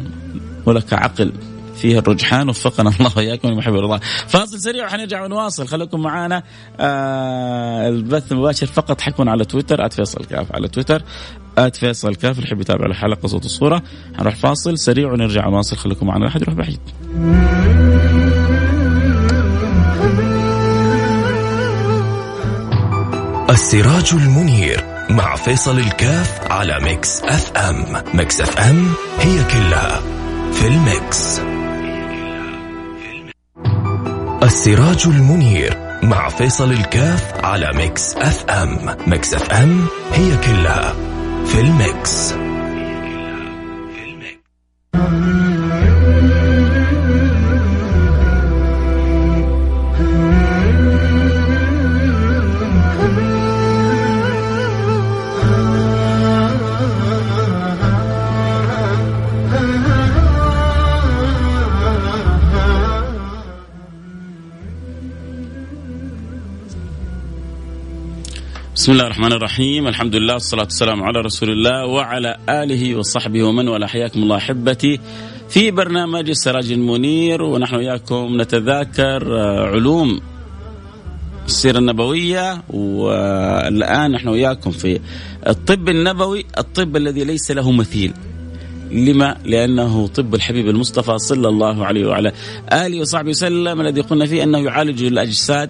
[0.66, 1.32] ولك عقل
[1.76, 5.68] فيه الرجحان وفقنا الله وإياكم لما يحب الله فاصل سريع وحنرجع ونواصل.
[5.68, 6.44] خليكم معنا
[6.80, 11.04] آه البث المباشر فقط حيكون على تويتر @فيصل كاف على تويتر.
[11.74, 13.82] @فيصل كاف اللي يحب يتابع الحلقة صوت الصورة.
[14.18, 16.80] حنروح فاصل سريع ونرجع ونواصل خليكم معنا لا احد يروح بعيد.
[23.50, 27.86] السراج المنير مع فيصل الكاف على Mix FM.
[28.14, 28.88] Mix FM
[29.20, 30.02] هي كلها
[30.54, 31.42] في ال mix.
[34.44, 38.96] السراج المنير مع فيصل الكاف على Mix FM.
[39.08, 41.11] Mix FM هي كلها
[41.52, 42.34] في ال mix
[68.82, 73.68] بسم الله الرحمن الرحيم الحمد لله والصلاة والسلام على رسول الله وعلى آله وصحبه ومن
[73.68, 75.00] ولا حياكم الله أحبتي
[75.50, 79.40] في برنامج السراج المنير ونحن وياكم نتذاكر
[79.74, 80.22] علوم
[81.46, 85.00] السيرة النبوية والآن نحن وياكم في
[85.48, 88.14] الطب النبوي الطب الذي ليس له مثيل
[88.92, 92.32] لما؟ لأنه طب الحبيب المصطفى صلى الله عليه وعلى
[92.74, 95.70] آله وصحبه وسلم الذي قلنا فيه أنه يعالج الأجساد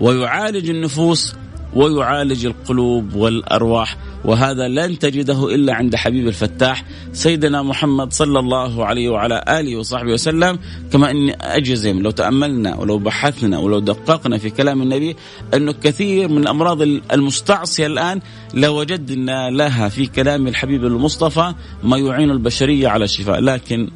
[0.00, 1.34] ويعالج النفوس
[1.76, 9.08] ويعالج القلوب والأرواح وهذا لن تجده إلا عند حبيب الفتاح سيدنا محمد صلى الله عليه
[9.08, 10.58] وعلى آله وصحبه وسلم.
[10.92, 15.16] كما إني أجزم لو تأملنا ولو بحثنا ولو دققنا في كلام النبي
[15.54, 18.20] انه كثير من الأمراض المستعصية الآن
[18.54, 23.40] لوجدنا لها في كلام الحبيب المصطفى ما يعين البشرية على الشفاء.
[23.40, 23.90] لكن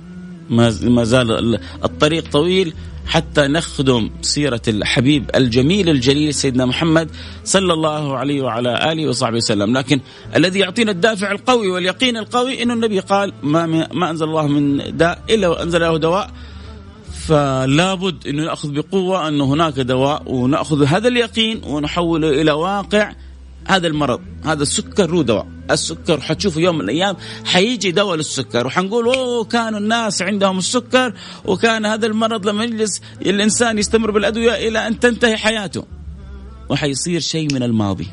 [0.51, 2.75] ما زال الطريق طويل.
[3.07, 7.11] حتى نخدم سيرة الحبيب الجميل الجليل سيدنا محمد
[7.45, 9.79] صلى الله عليه وعلى آله وصحبه وسلم.
[9.79, 10.01] لكن
[10.37, 15.23] الذي يعطينا الدافع القوي واليقين القوي أن النبي قال ما, ما أنزل الله من داء
[15.31, 16.31] إلا وأنزل له دواء.
[17.27, 23.13] فلا بد أن نأخذ بقوة أن هناك دواء ونأخذ هذا اليقين ونحوله إلى واقع
[23.71, 25.47] هذا المرض هذا السكر له دواء.
[25.71, 28.67] السكر حتشوفوا يوم من الأيام حيجي دواء للسكر.
[28.67, 34.87] وحنقول أوه كانوا الناس عندهم السكر وكان هذا المرض لما يجلس الإنسان يستمر بالأدوية إلى
[34.87, 35.85] أن تنتهي حياته.
[36.69, 38.07] وحيصير شيء من الماضي.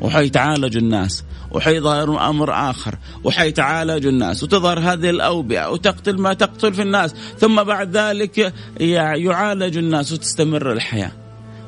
[0.00, 1.24] وحيتعالج الناس.
[1.50, 2.98] وحيظهر أمر آخر.
[3.24, 4.42] وحيتعالج الناس.
[4.42, 5.70] وتظهر هذه الأوبئة.
[5.70, 7.14] وتقتل ما تقتل في الناس.
[7.38, 11.12] ثم بعد ذلك يعالج الناس وتستمر الحياة.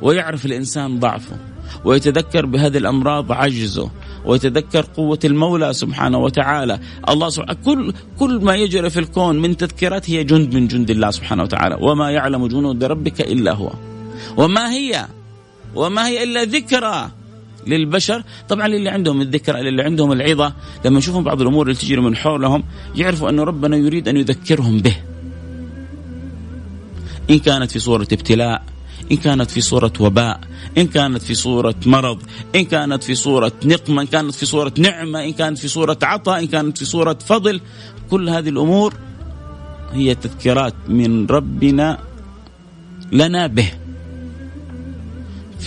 [0.02, 1.53] ويعرف الإنسان ضعفه.
[1.84, 3.90] ويتذكر بهذه الأمراض عجزه
[4.24, 6.80] ويتذكر قوة المولى سبحانه وتعالى.
[7.08, 11.10] الله سبحانه كل كل ما يجري في الكون من تذكيرات هي جند من جند الله
[11.10, 11.76] سبحانه وتعالى.
[11.80, 13.72] وما يعلم جنود ربك إلا هو.
[14.36, 15.06] وما هي؟
[15.74, 17.10] وما هي إلا ذكرى
[17.66, 18.22] للبشر.
[18.48, 20.52] طبعا اللي عندهم الذكرى اللي عندهم العظة
[20.84, 22.64] لما يشوفون بعض الأمور اللي تجري من حولهم
[22.96, 24.96] يعرفوا أن ربنا يريد أن يذكرهم به.
[27.30, 28.73] إن كانت في صورة ابتلاء
[29.12, 30.40] إن كانت في صورة وباء
[30.78, 32.22] إن كانت في صورة مرض
[32.54, 36.40] إن كانت في صورة نقمة إن كانت في صورة نعمة إن كانت في صورة عطاء
[36.40, 37.60] إن كانت في صورة فضل
[38.10, 38.94] كل هذه الأمور
[39.92, 41.98] هي تذكيرات من ربنا
[43.12, 43.70] لنا به.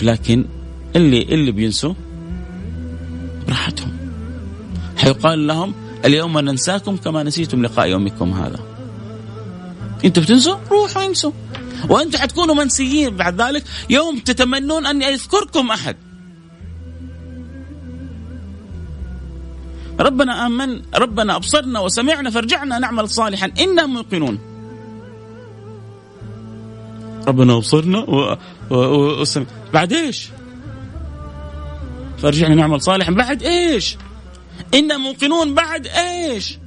[0.02, 0.44] لكن
[0.96, 1.94] اللي اللي بينسوا
[3.46, 3.96] براحتهم
[4.96, 5.74] حيقال لهم
[6.04, 8.58] اليوم ننساكم كما نسيتم لقاء يومكم هذا.
[10.04, 11.32] أنتم بتنسوا؟ روحوا انسوا.
[11.88, 15.96] وأنتم حتكونوا منسيين بعد ذلك يوم تتمنون أن يذكركم أحد
[20.00, 24.38] ربنا آمن ربنا أبصرنا وسمعنا فرجعنا نعمل صالحا إنا موقنون
[27.28, 28.36] ربنا أبصرنا و...
[28.70, 29.22] و...
[29.22, 29.24] و...
[29.72, 30.28] بعد إيش؟
[32.18, 33.96] فرجعنا نعمل صالحا بعد إيش؟
[34.74, 36.58] إنا موقنون بعد إيش؟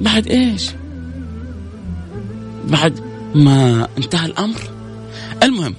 [0.00, 0.70] بعد إيش؟
[2.64, 3.00] بعد
[3.34, 4.60] ما انتهى الأمر.
[5.42, 5.74] المهم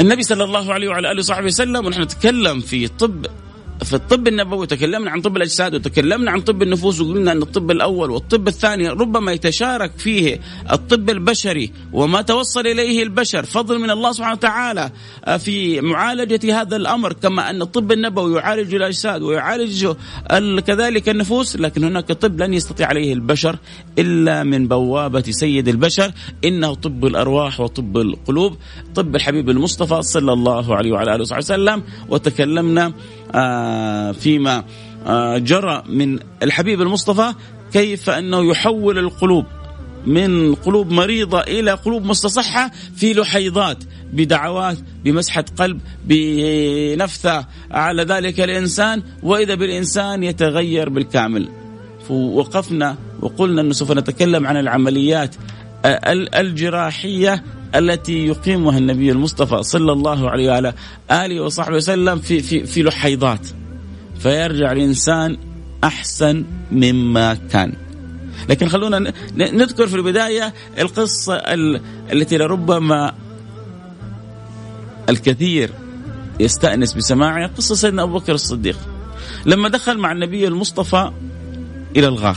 [0.00, 3.26] النبي صلى الله عليه وعلى آله وصحبه وسلم ونحن نتكلم في طب
[3.84, 8.10] في الطب النبوي تكلمنا عن طب الأجساد وتكلمنا عن طب النفوس وقلنا إن الطب الأول
[8.10, 10.40] والطب الثاني ربما يتشارك فيه
[10.72, 13.44] الطب البشري وما توصل إليه البشر.
[13.44, 14.90] فضل من الله سبحانه وتعالى
[15.24, 19.88] آه، في معالجة هذا الأمر كما أن الطب النبوي يعالج الأجساد ويعالج
[20.66, 23.58] كذلك النفوس لكن هناك طب لن يستطيع عليه البشر
[23.98, 26.12] إلا من بوابة سيد البشر
[26.44, 28.56] إنه طب الأرواح وطب القلوب.
[28.94, 32.92] طب الحبيب المصطفى صلى الله عليه وعلى آله وصحبه وسلم وتكلمنا
[34.12, 34.64] فيما
[35.06, 37.34] آه، جرى من الحبيب المصطفى
[37.72, 39.46] كيف أنه يحول القلوب
[40.06, 49.02] من قلوب مريضة إلى قلوب مستصحة في لحيضات بدعوات بمسحة قلب بنفثة على ذلك الإنسان
[49.22, 51.48] وإذا بالإنسان يتغير بالكامل.
[52.10, 55.34] وقفنا وقلنا أنه سوف نتكلم عن العمليات
[56.34, 57.42] الجراحية
[57.74, 60.74] التي يقيمها النبي المصطفى صلى الله عليه وعلى
[61.10, 63.48] آله وصحبه وسلم في في في لحيضات
[64.18, 65.36] فيرجع الإنسان
[65.84, 67.72] أحسن مما كان.
[68.48, 71.34] لكن خلونا نذكر في البداية القصة
[72.12, 73.14] التي لربما
[75.08, 75.70] الكثير
[76.40, 78.76] يستأنس بسماعها قصة سيدنا أبو بكر الصديق.
[79.46, 81.12] لما دخل مع النبي المصطفى
[81.96, 82.36] إلى الغار.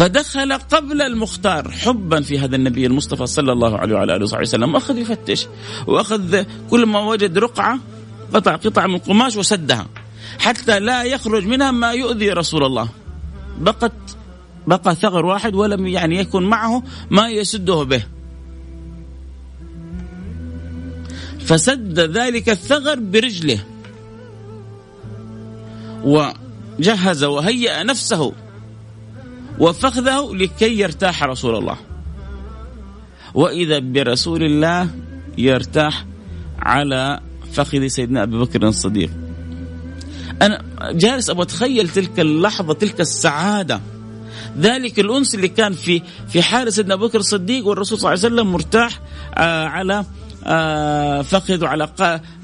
[0.00, 4.74] فدخل قبل المختار حبا في هذا النبي المصطفى صلى الله عليه وعلى آله وصحبه وسلم.
[4.74, 5.46] وأخذ يفتش
[5.86, 7.78] وأخذ كل ما وجد رقعة
[8.34, 9.86] قطع قطع من قماش وسدها
[10.38, 12.88] حتى لا يخرج منها ما يؤذي رسول الله.
[13.58, 13.92] بقت
[14.66, 18.02] بقى ثغر واحد ولم يعني يكن معه ما يسده به.
[21.40, 23.58] فسد ذلك الثغر برجله
[26.04, 28.32] وجهز وهيأ نفسه
[29.60, 31.76] وفخذه لكي يرتاح رسول الله.
[33.34, 34.88] وإذا برسول الله
[35.38, 36.06] يرتاح
[36.58, 37.20] على
[37.52, 39.10] فخذ سيدنا أبي بكر الصديق.
[40.42, 43.80] أنا جالس أبغى أتخيل تلك اللحظة تلك السعادة.
[44.58, 48.34] ذلك الأنس اللي كان في في حال سيدنا أبو بكر الصديق والرسول صلى الله عليه
[48.34, 49.00] وسلم مرتاح
[49.34, 50.04] آه على
[50.44, 51.88] آه فخذ وعلى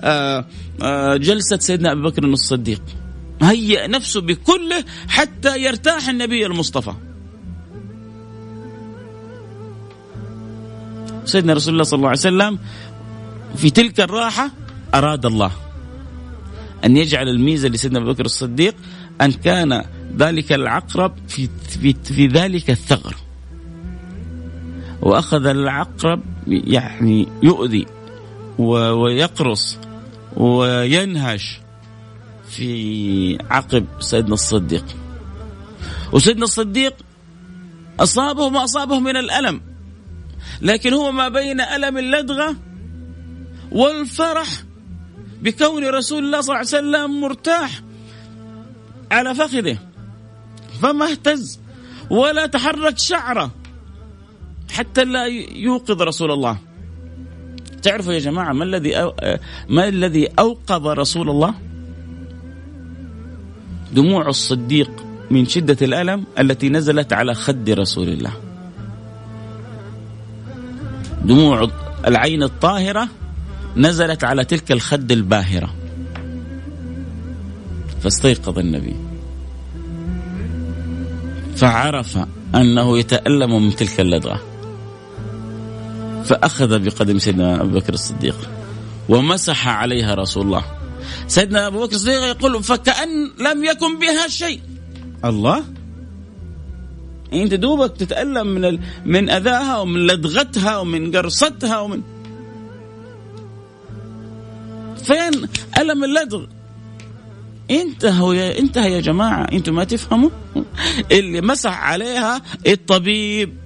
[0.01, 0.45] آه
[0.83, 2.83] آه جلسة سيدنا أبي بكر الصديق.
[3.43, 6.93] هيأ نفسه بكله حتى يرتاح النبي المصطفى.
[11.25, 12.59] سيدنا رسول الله صلى الله عليه وسلم
[13.57, 14.51] في تلك الراحة
[14.95, 15.51] أراد الله
[16.85, 18.75] أن يجعل الميزة لسيدنا أبو بكر الصديق
[19.21, 19.85] أن كان
[20.17, 23.17] ذلك العقرب في, في, في ذلك الثغر.
[25.03, 27.87] وأخذ العقرب يعني يؤذي
[28.59, 29.79] ويقرص
[30.37, 31.61] وينهش
[32.49, 34.85] في عقب سيدنا الصديق.
[36.13, 36.95] وسيدنا الصديق
[38.01, 39.61] أصابه ما أصابه من الألم.
[40.63, 42.57] لكن هو ما بين ألم اللدغة
[43.73, 44.49] والفرح
[45.43, 47.83] بكون رسول الله صلى الله عليه وسلم مرتاح
[49.13, 49.79] على فخذه.
[50.83, 51.61] فما اهتز
[52.11, 53.51] ولا تحرك شعره
[54.71, 56.59] حتى لا يوقظ رسول الله.
[57.83, 59.13] تعرفوا يا جماعة ما الذي.
[59.69, 61.55] ما الذي أوقظ رسول الله؟
[63.97, 64.91] دموع الصديق
[65.31, 68.33] من شدة الألم التي نزلت على خد رسول الله.
[71.25, 71.71] دموع
[72.07, 73.09] العين الطاهرة
[73.77, 75.75] نزلت على تلك الخد الباهرة.
[78.03, 78.97] فاستيقظ النبي.
[81.57, 82.19] فعرف
[82.55, 84.43] أنه يتألم من تلك اللدغة.
[86.25, 88.51] فأخذ بقدم سيدنا أبو بكر الصديق.
[89.09, 90.76] ومسح عليها رسول الله.
[91.29, 94.61] سيدنا أبو بكر الصديق يقول فكأن لم يكن بها شيء.
[95.25, 95.65] الله؟
[97.33, 98.81] أنت دوبك تتألم من ال...
[99.05, 102.03] من أذاها ومن لدغتها ومن قرصتها ومن
[105.05, 105.49] فين
[105.79, 106.45] ألم اللدغ؟
[107.71, 110.31] انتهوا يا انتهى يا جماعة أنتم ما تفهموا؟
[111.13, 113.57] اللي مسح عليها الطبيب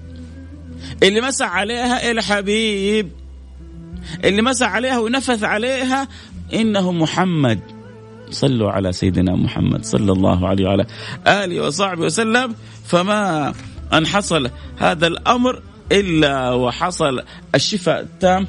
[1.03, 3.11] اللي مسح عليها الحبيب
[4.25, 6.09] اللي مسح عليها ونفث عليها
[6.55, 7.61] إنه محمد.
[8.31, 10.87] صلوا على سيدنا محمد صلى الله عليه وعلى
[11.27, 12.55] آله وصحبه وسلم.
[12.85, 13.55] فما
[13.93, 17.23] أن حصل هذا الأمر إلا وحصل
[17.55, 18.47] الشفاء التام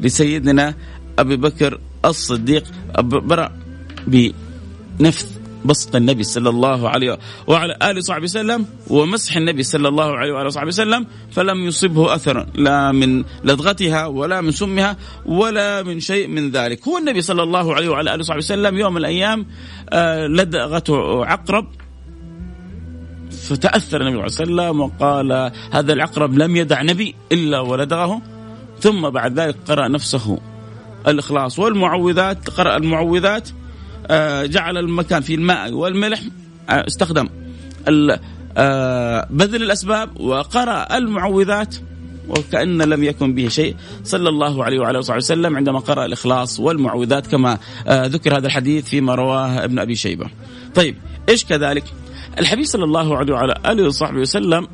[0.00, 0.74] لسيدنا
[1.18, 2.64] أبي بكر الصديق.
[3.00, 3.52] برأ
[4.06, 10.32] بنفث بسط النبي صلى الله عليه وعلى آله وصحبه وسلم ومسح النبي صلى الله عليه
[10.32, 14.96] وعلى وصحبه وسلم فلم يصبه أثر لا من لدغتها ولا من سمها
[15.26, 16.88] ولا من شيء من ذلك.
[16.88, 19.46] هو النبي صلى الله عليه وعلى آله وصحبه وسلم يوم من الأيام
[19.92, 21.66] آه، لدغته عقرب
[23.30, 28.22] فتأثر النبي صلى الله عليه وسلم وقال هذا العقرب لم يدع نبي إلا ولدغه
[28.80, 30.38] ثم بعد ذلك قرأ نفسه
[31.08, 33.48] الإخلاص والمعوذات قرأ المعوذات
[34.44, 36.20] جعل المكان فيه الماء والملح
[36.70, 37.28] آه، استخدم
[38.56, 41.76] آه، بذل الأسباب وقرأ المعوذات
[42.28, 43.76] وكأن لم يكن به شيء.
[44.04, 49.14] صلى الله عليه وعلى آله وسلم عندما قرأ الإخلاص والمعوذات كما ذكر هذا الحديث فيما
[49.14, 50.26] رواه ابن أبي شيبة.
[50.74, 50.96] طيب
[51.28, 51.84] إيش كذلك؟
[52.38, 54.66] الحبيب صلى الله عليه وعلى آله وصحبه وسلم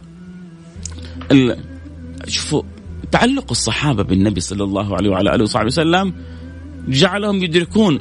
[2.28, 2.62] شوفوا
[3.12, 6.14] تعلق الصحابة بالنبي صلى الله عليه وعلى آله وصحبه وسلم
[6.88, 8.00] جعلهم يدركون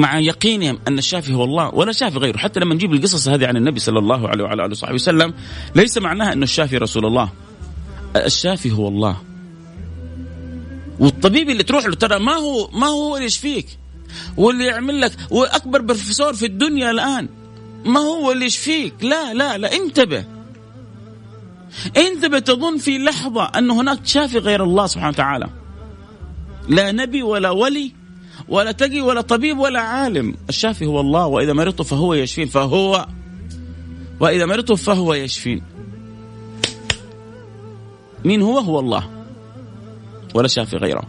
[0.00, 2.36] مع يقينهم أن الشافي هو الله ولا شافي غيره.
[2.38, 5.34] حتى لما نجيب القصص هذه عن النبي صلى الله عليه وعلى آله وصحبه وسلم
[5.74, 7.28] ليس معناها انه الشافي رسول الله.
[8.16, 9.16] الشافي هو الله.
[10.98, 13.66] والطبيب اللي تروح له ترى ما هو ما هو اللي يشفيك.
[14.36, 17.28] واللي يعمل لك وأكبر بروفيسور في الدنيا الآن.
[17.84, 18.94] ما هو اللي يشفيك.
[19.02, 20.24] لا لا لا انتبه.
[21.96, 25.48] انتبه تظن في لحظة أن هناك شافي غير الله سبحانه وتعالى.
[26.68, 28.01] لا نبي ولا ولي
[28.48, 30.34] ولا تقي ولا طبيب ولا عالم.
[30.48, 32.48] الشافي هو الله وإذا مرضت فهو يشفين.
[32.48, 33.06] فهو
[34.20, 35.62] وإذا مرضت فهو يشفين.
[38.24, 39.10] مين هو؟ هو الله
[40.34, 41.02] ولا شافي غيره.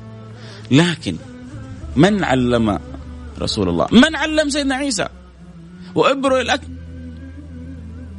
[0.71, 1.15] لكن
[1.95, 2.79] من علم
[3.39, 5.07] رسول الله؟ من علم سيدنا عيسى؟
[5.95, 6.67] وابرئ الأكل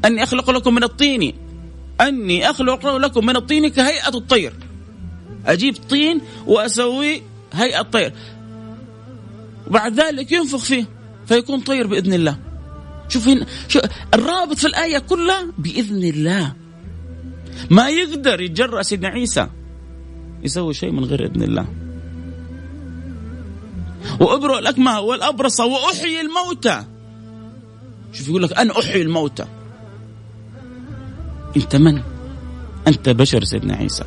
[0.05, 1.34] أني أخلق لكم من الطين.
[2.00, 4.52] أني أخلق لكم من الطين كهيئة الطير.
[5.46, 8.12] أجيب طين وأسوي هيئة طير
[9.66, 10.84] وبعد ذلك ينفخ فيه
[11.26, 12.38] فيكون طير بإذن الله.
[13.08, 13.80] شوف هنا شو
[14.14, 16.54] الرابط في الآية كلها بإذن الله.
[17.70, 19.46] ما يقدر يتجرأ سيدنا عيسى
[20.42, 21.66] يسوي شيء من غير إذن الله.
[24.20, 26.84] وأبرئ الأكمه والأبرص وأحيي الموتى.
[28.12, 29.46] شوف يقول لك أنا أحيي الموتى.
[31.56, 32.02] أنت من؟
[32.88, 34.04] أنت بشر سيدنا عيسى.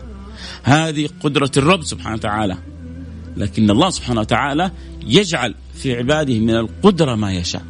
[0.64, 2.58] هذه قدرة الرب سبحانه وتعالى.
[3.38, 4.72] لكن الله سبحانه وتعالى
[5.08, 7.62] يجعل في عباده من القدرة ما يشاء.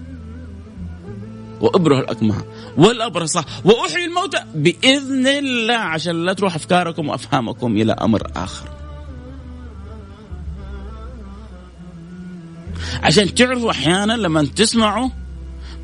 [1.61, 2.43] وأبره الأكمه
[2.77, 4.37] والأبرصة وأحيي الموتى.
[4.55, 5.75] بإذن الله.
[5.75, 8.69] عشان لا تروح أفكاركم وأفهامكم إلى أمر آخر.
[13.03, 15.09] عشان تعرفوا أحيانا لما تسمعوا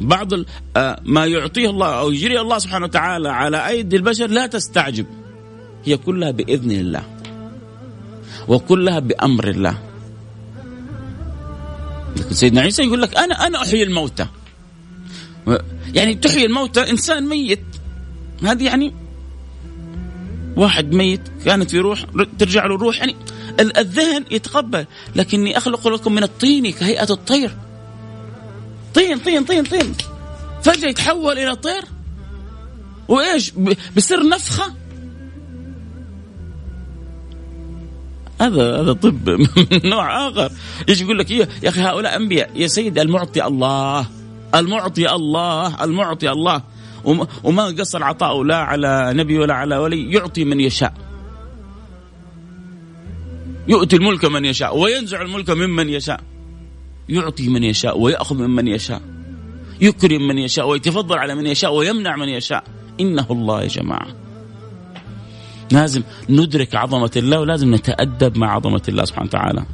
[0.02, 0.30] بعض
[0.78, 5.06] آه، ما يعطيه الله أو يجري الله سبحانه وتعالى على أيدي البشر لا تستعجب.
[5.86, 7.12] هي كلها بإذن الله.
[8.48, 9.78] وكلها بأمر الله.
[12.18, 14.28] لكن سيدنا عيسى يقول لك أنا أنا أحيي الموتى.
[15.94, 17.64] يعني تحيي الموتى إنسان ميت.
[18.44, 18.94] هذه يعني
[20.56, 22.06] واحد ميت كانت في روح
[22.39, 22.98] ترجع له الروح.
[22.98, 23.16] يعني
[23.60, 24.86] الذهن يتقبل
[25.16, 27.58] لكني أخلق لكم من الطين كهيئة الطير.
[28.94, 29.94] طين طين طين طين.
[30.64, 31.84] فجأة يتحول إلى طير.
[33.08, 33.54] وإيش؟
[33.96, 34.74] بسر نفخة.
[38.42, 39.30] هذا هذا طب
[39.72, 40.52] من نوع آخر.
[40.90, 44.08] يجي يقول لك يا أخي هؤلاء أنبياء يا سيد المعطي الله
[44.56, 46.64] المعطي الله المعطي الله.
[47.44, 50.94] وما قصر عطاؤه لا على نبي ولا على ولي يعطي من يشاء.
[53.68, 56.20] يؤتي الملك من يشاء وينزع الملك ممن يشاء.
[57.10, 59.02] يعطي من يشاء ويأخذ ممن يشاء.
[59.82, 62.64] يكرم من يشاء ويتفضل على من يشاء ويمنع من يشاء.
[63.00, 64.23] إنه الله يا جماعة.
[65.74, 69.66] لازم ندرك عظمة الله ولازم نتأدب مع عظمة الله سبحانه وتعالى.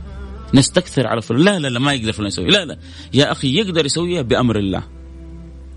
[0.53, 1.43] نستكثر على فلان.
[1.43, 2.49] لا لا لا ما يقدر فلان يسوي.
[2.49, 2.77] لا لا.
[3.13, 4.83] يا أخي يقدر يسويها بأمر الله.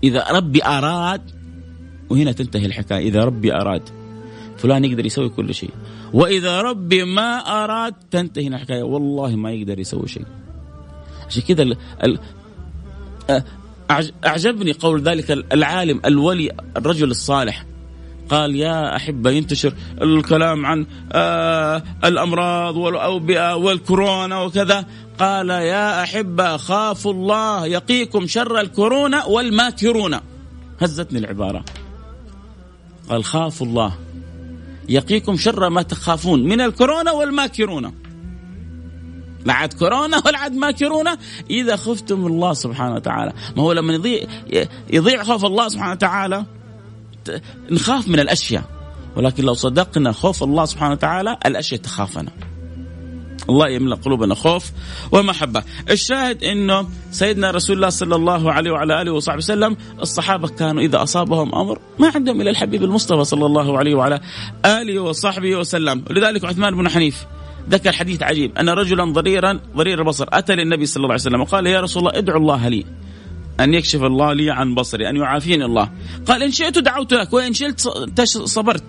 [0.03, 1.21] إذا ربي أراد
[2.09, 3.07] وهنا تنتهي الحكاية.
[3.07, 3.89] إذا ربي أراد
[4.57, 5.69] فلان يقدر يسوي كل شيء.
[6.13, 8.83] وإذا ربي ما أراد تنتهي الحكاية.
[8.83, 10.25] والله ما يقدر يسوي شيء.
[11.27, 11.75] عشان كذا
[14.25, 17.65] أعجبني قول ذلك العالم الولي الرجل الصالح.
[18.29, 24.85] قال يا أحبة ينتشر الكلام عن آه الأمراض والأوبئة والكورونا وكذا.
[25.19, 30.19] قال يا أحبة خافوا الله يقيكم شر الكورونا والماكرون
[30.81, 31.65] هزتني العبارة.
[33.09, 33.93] قال خافوا الله
[34.89, 37.93] يقيكم شر ما تخافون من الكورونا والماكرون
[39.45, 41.17] لا عاد كورونا ولا عاد ماكرونا
[41.49, 43.33] إذا خفتم الله سبحانه وتعالى.
[43.57, 44.23] ما هو لما يضيع
[44.93, 46.45] يضيع خوف الله سبحانه وتعالى؟
[47.71, 48.63] نخاف من الأشياء.
[49.15, 52.31] ولكن لو صدقنا خوف الله سبحانه وتعالى الأشياء تخافنا.
[53.49, 54.71] الله يملأ قلوبنا خوف
[55.11, 55.63] ومحبة.
[55.89, 61.03] الشاهد إنه سيدنا رسول الله صلى الله عليه وعلى آله وصحبه وسلم الصحابة كانوا إذا
[61.03, 64.21] أصابهم أمر ما عندهم إلا الحبيب المصطفى صلى الله عليه وعلى
[64.65, 66.03] آله وصحبه وسلم.
[66.09, 67.25] لذلك عثمان بن حنيف
[67.69, 71.67] ذكر حديث عجيب أن رجلا ضريرا ضرير البصر أتى للنبي صلى الله عليه وسلم وقال
[71.67, 72.85] يا رسول الله ادعو الله لي.
[73.59, 75.89] أن يكشف الله لي عن بصري أن يعافيني الله.
[76.25, 77.81] قال إن شئت دعوت لك وإن شئت
[78.27, 78.83] صبرت.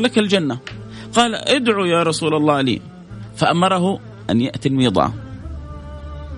[0.00, 0.58] لك الجنة.
[1.14, 2.80] قال ادعو يا رسول الله لي.
[3.36, 5.12] فأمره أن يأتي الميضة.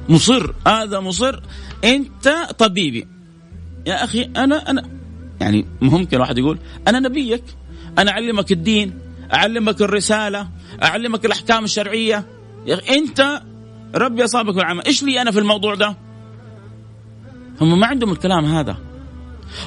[0.09, 1.41] مصر هذا مصر
[1.85, 3.07] أنت طبيبي.
[3.87, 4.89] يا أخي أنا أنا
[5.41, 7.45] يعني ممكن واحد يقول أنا نبيك.
[7.99, 8.99] أنا أعلمك الدين
[9.35, 10.49] أعلمك الرسالة
[10.83, 12.27] أعلمك الأحكام الشرعية.
[12.67, 13.43] يا أخي أنت
[13.95, 14.85] ربي أصابك بالعمل.
[14.87, 16.08] إيش لي أنا في الموضوع ده؟
[17.61, 18.77] هم ما عندهم الكلام هذا.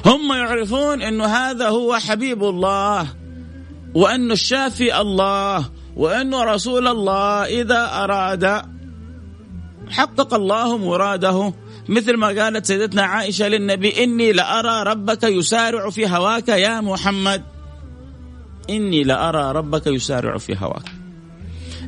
[0.06, 3.06] هم يعرفون إنه هذا هو حبيب الله
[3.94, 8.62] وانه الشافي الله وانه رسول الله إذا أراد
[9.90, 11.54] حقق الله مراده.
[11.88, 17.42] مثل ما قالت سيدتنا عائشة للنبي إني لأرى ربك يسارع في هواك يا محمد.
[18.70, 20.92] إني لأرى ربك يسارع في هواك.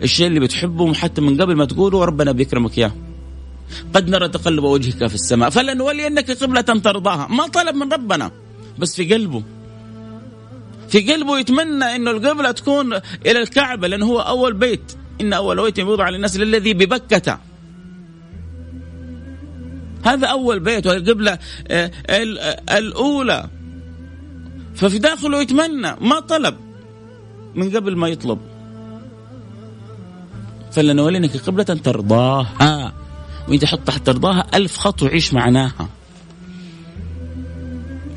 [0.03, 2.93] الشيء اللي بتحبه حتى من قبل ما تقوله ربنا بيكرمك إياه.
[3.95, 7.27] قد نرى تقلب وجهك في السماء فلنولينك قبلة ترضاها.
[7.31, 8.31] ما طلب من ربنا
[8.79, 9.43] بس في قلبه.
[10.89, 12.95] في قلبه يتمنى إنه القبلة تكون
[13.27, 14.93] إلى الكعبة لأنه هو أول بيت.
[15.21, 17.39] إن أول بيت يوضع للناس للذي ببكة.
[20.05, 21.39] هذا أول بيت والقبلة
[21.69, 21.91] آه،
[22.71, 23.49] الأولى.
[24.75, 26.57] ففي داخله يتمنى ما طلب
[27.55, 28.39] من قبل ما يطلب.
[30.73, 33.04] فلنولينك قبلة ترضاها.
[33.49, 35.89] وانت حط تحت ترضاها ألف خط وعيش معناها.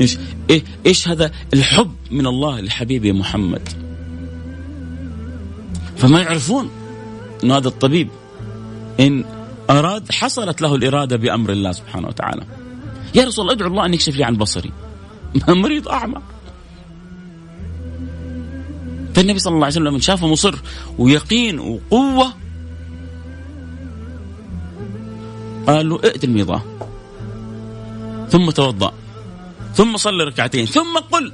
[0.01, 0.17] إيش؟
[0.49, 3.69] إيه إيش هذا؟ الحب من الله لحبيبي محمد.
[5.97, 6.69] فما يعرفون
[7.43, 8.09] إنه هذا الطبيب.
[8.99, 9.25] إن
[9.69, 12.43] أراد حصلت له الإرادة بأمر الله سبحانه وتعالى.
[13.15, 14.71] يا رسول الله ادعو الله أن يكشف لي عن بصري.
[15.47, 16.21] مريض أعمى.
[19.17, 20.55] فالنبي صلى الله عليه وسلم شافه مصر
[20.97, 22.33] ويقين وقوة
[25.67, 26.61] قال له ائت الميضاه
[28.29, 28.93] ثم توضأ.
[29.73, 30.65] ثم صل ركعتين.
[30.65, 31.31] ثم قل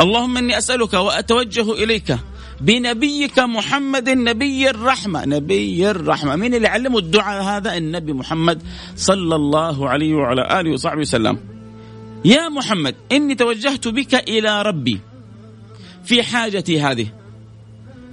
[0.00, 2.18] اللهم إني أسألك وأتوجه إليك
[2.60, 5.24] بنبيك محمد نبي الرحمة.
[5.24, 6.36] نبي الرحمة.
[6.36, 8.62] مين اللي علمه الدعاء هذا؟ النبي محمد
[8.96, 11.38] صلى الله عليه وعلى آله وصحبه وسلم.
[12.24, 15.00] يا محمد إني توجهت بك إلى ربي
[16.04, 17.06] في حاجتي هذه.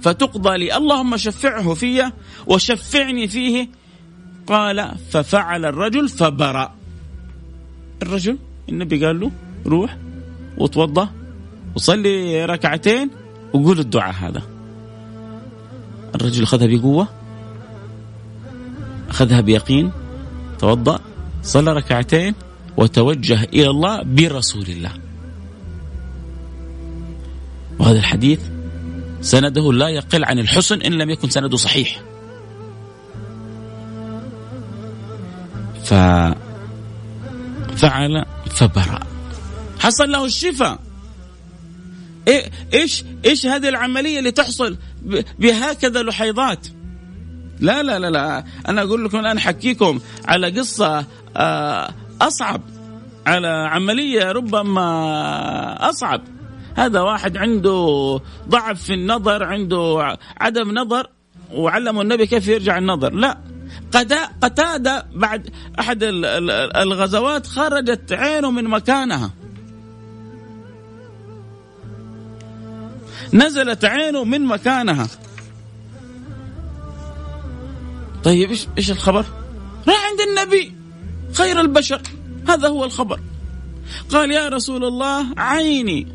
[0.00, 0.76] فتقضى لي.
[0.76, 2.12] اللهم شفعه في
[2.46, 3.79] وشفعني فيه
[4.50, 6.74] قال ففعل الرجل فبرأ.
[8.02, 8.38] الرجل
[8.68, 9.30] النبي قال له
[9.66, 9.96] روح
[10.58, 11.08] وتوضأ
[11.74, 13.10] وصلي ركعتين
[13.54, 14.42] وقول الدعاء هذا.
[16.14, 17.08] الرجل أخذها بقوة
[19.10, 19.92] أخذها بيقين
[20.58, 21.00] توضأ
[21.42, 22.34] صلى ركعتين
[22.76, 24.92] وتوجه إلى الله برسول الله.
[27.78, 28.40] وهذا الحديث
[29.20, 32.09] سنده لا يقل عن الحسن إن لم يكن سنده صحيح.
[37.74, 39.00] ففعل فبرأ.
[39.80, 40.78] حصل له الشفاء.
[42.74, 44.76] إيش إيش هذه العملية اللي تحصل
[45.38, 46.66] بهكذا لحيضات؟
[47.60, 48.44] لا لا لا لا.
[48.68, 51.04] أنا أقول لكم الآن أحكيكم على قصة
[51.36, 52.60] آه، أصعب.
[53.26, 56.22] على عملية ربما أصعب.
[56.76, 61.06] هذا واحد عنده ضعف في النظر عنده عدم نظر
[61.52, 63.12] وعلمه النبي كيف يرجع النظر.
[63.12, 63.38] لا.
[64.42, 65.50] قتادة بعد
[65.80, 65.98] أحد
[66.76, 69.30] الغزوات خرجت عينه من مكانها.
[73.32, 75.08] نزلت عينه من مكانها.
[78.24, 79.24] طيب إيش إيش الخبر؟
[79.88, 80.74] راح عند النبي
[81.34, 82.02] خير البشر.
[82.48, 83.20] هذا هو الخبر.
[84.10, 86.06] قال يا رسول الله عيني.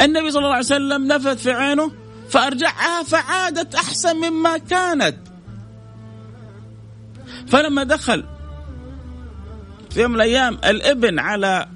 [0.00, 1.92] النبي صلى الله عليه وسلم نفث في عينه
[2.30, 5.16] فأرجعها فعادت أحسن مما كانت.
[7.46, 8.24] فلما دخل
[9.90, 11.68] في يوم من الأيام الابن على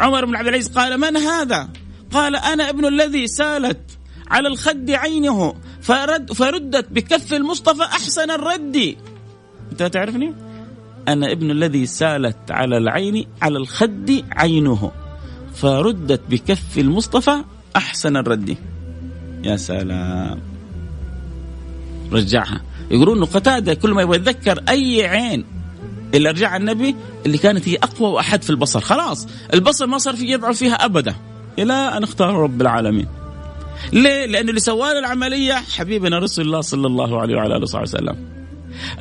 [0.00, 1.68] عمر بن عبد العزيز قال من هذا؟
[2.12, 3.98] قال أنا ابن الذي سالت
[4.28, 8.96] على الخد عينه فرد فردت بكف المصطفى أحسن الرد.
[9.72, 10.34] أنت تعرفني؟
[11.08, 14.92] أنا ابن الذي سالت على العين على الخد عينه
[15.54, 17.44] فردت بكف المصطفى
[17.76, 18.56] أحسن الرد.
[19.44, 20.40] يا سلام.
[22.12, 22.60] رجعها.
[22.90, 25.44] يقولون إنه قتادة كل ما يبغى يتذكر أي عين
[26.14, 30.32] اللي رجعها النبي اللي كانت هي أقوى وأحد في البصر خلاص البصر ما صار في
[30.32, 31.14] يضعف فيها أبدا
[31.58, 33.06] إلى أن اختار رب العالمين
[33.92, 38.16] ليه؟ لأنه اللي سوى العملية حبيبنا رسول الله صلى الله عليه وعلى آله وصحبه وسلم.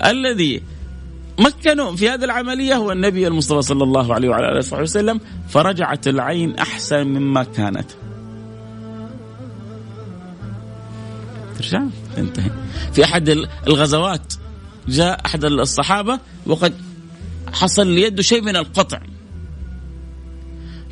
[0.06, 0.62] الذي
[1.40, 5.20] مكنوا في هذه العملية هو النبي المصطفى صلى الله عليه وعلى آله وصحبه وسلم
[5.50, 7.92] فرجعت العين أحسن مما كانت.
[11.66, 11.84] ترجع
[12.18, 12.51] انتهي.
[12.93, 13.30] في أحد
[13.68, 14.34] الغزوات
[14.88, 16.74] جاء أحد الصحابة وقد
[17.53, 19.01] حصل ليده شيء من القطع.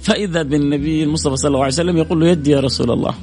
[0.02, 3.16] فإذا بالنبي المصطفى صلى الله عليه وسلم يقول له يدي يا رسول الله.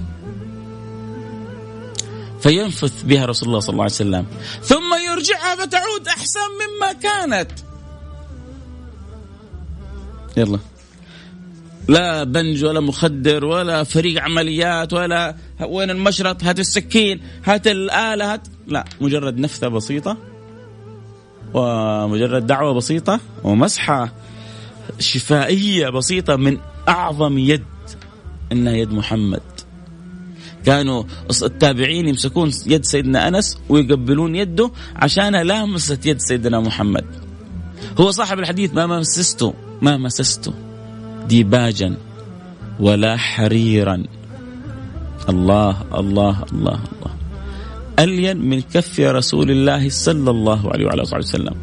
[2.41, 4.27] فينفث بها رسول الله صلى الله عليه وسلم.
[4.63, 7.51] ثم يرجعها فتعود أحسن مما كانت.
[10.37, 10.59] يلا.
[11.89, 15.37] لا بنج ولا مخدر ولا فريق عمليات ولا
[15.69, 20.17] وين المشرط؟ هات السكين هات الآلة هات لا مجرد نفثة بسيطة
[21.55, 24.13] ومجرد دعوة بسيطة ومسحة
[24.99, 26.59] شفائية بسيطة من
[26.89, 27.65] أعظم يد
[28.53, 29.43] إنها يد محمد.
[30.67, 31.05] كانوا
[31.43, 37.05] التابعين يمسكون يد سيدنا أنس ويقبلون يده عشان لامست يد سيدنا محمد.
[38.01, 40.70] هو صاحب الحديث ما مسست ما مسست
[41.31, 41.91] ديباجا
[42.81, 43.97] ولا حريرا.
[45.29, 47.13] الله الله الله الله.
[47.99, 51.57] ألين من كف رسول الله صلى الله عليه وعلى آله وسلم.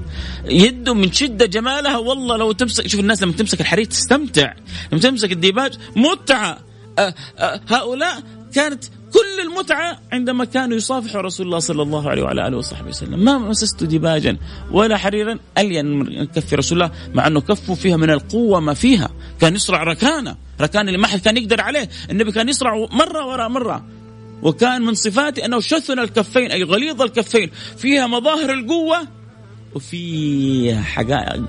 [0.45, 4.53] يده من شدة جمالها والله لو تمسك شوف الناس لما تمسك الحرير تستمتع.
[4.91, 6.57] لما تمسك الديباج متعة.
[6.99, 8.23] أه أه هؤلاء
[8.55, 8.83] كانت
[9.13, 13.23] كل المتعة عندما كانوا يصافحوا رسول الله صلى الله عليه وعلى آله وصحبه وسلم.
[13.23, 14.37] ما مسست ديباجا
[14.71, 19.09] ولا حريرا ألين من كف رسول الله مع أنه كفه فيها من القوة ما فيها.
[19.41, 20.35] كان يصرع ركانة.
[20.61, 21.89] ركان اللي ما حد كان يقدر عليه.
[22.11, 23.85] النبي كان يصرع مرة وراء مرة.
[24.43, 27.51] وكان من صفاته أنه شثن الكفين أي غليظ الكفين.
[27.77, 28.97] فيها مظاهر القوة
[29.75, 31.43] وفيها حقائق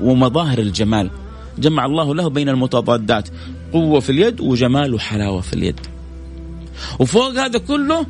[0.00, 1.10] ومظاهر الجمال.
[1.58, 3.28] جمع الله له بين المتضادات
[3.72, 5.80] قوة في اليد وجمال وحلاوة في اليد.
[6.98, 8.06] وفوق هذا كله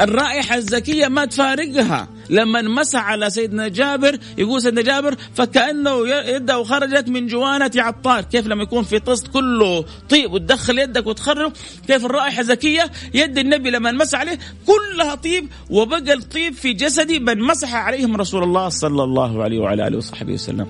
[0.00, 2.08] الرائحة الزكية ما تفارقها.
[2.30, 8.22] لما مسح على سيدنا جابر يقول سيدنا جابر فكأنه يده خرجت من جوانة عطار.
[8.22, 11.52] كيف لما يكون في طست كله طيب وتدخل يدك وتخرج
[11.86, 17.38] كيف الرائحة زكية؟ يد النبي لما مسح عليه كلها طيب وبقى الطيب في جسدي من
[17.40, 20.66] مسح عليهم رسول الله صلى الله عليه وعلى آله وصحبه وسلم.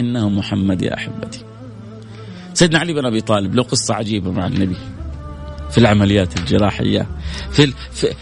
[0.00, 1.44] إنه محمد يا أحبتي.
[2.54, 4.76] سيدنا علي بن أبي طالب له قصة عجيبة مع النبي.
[5.70, 7.06] في العمليات الجراحية
[7.50, 7.72] في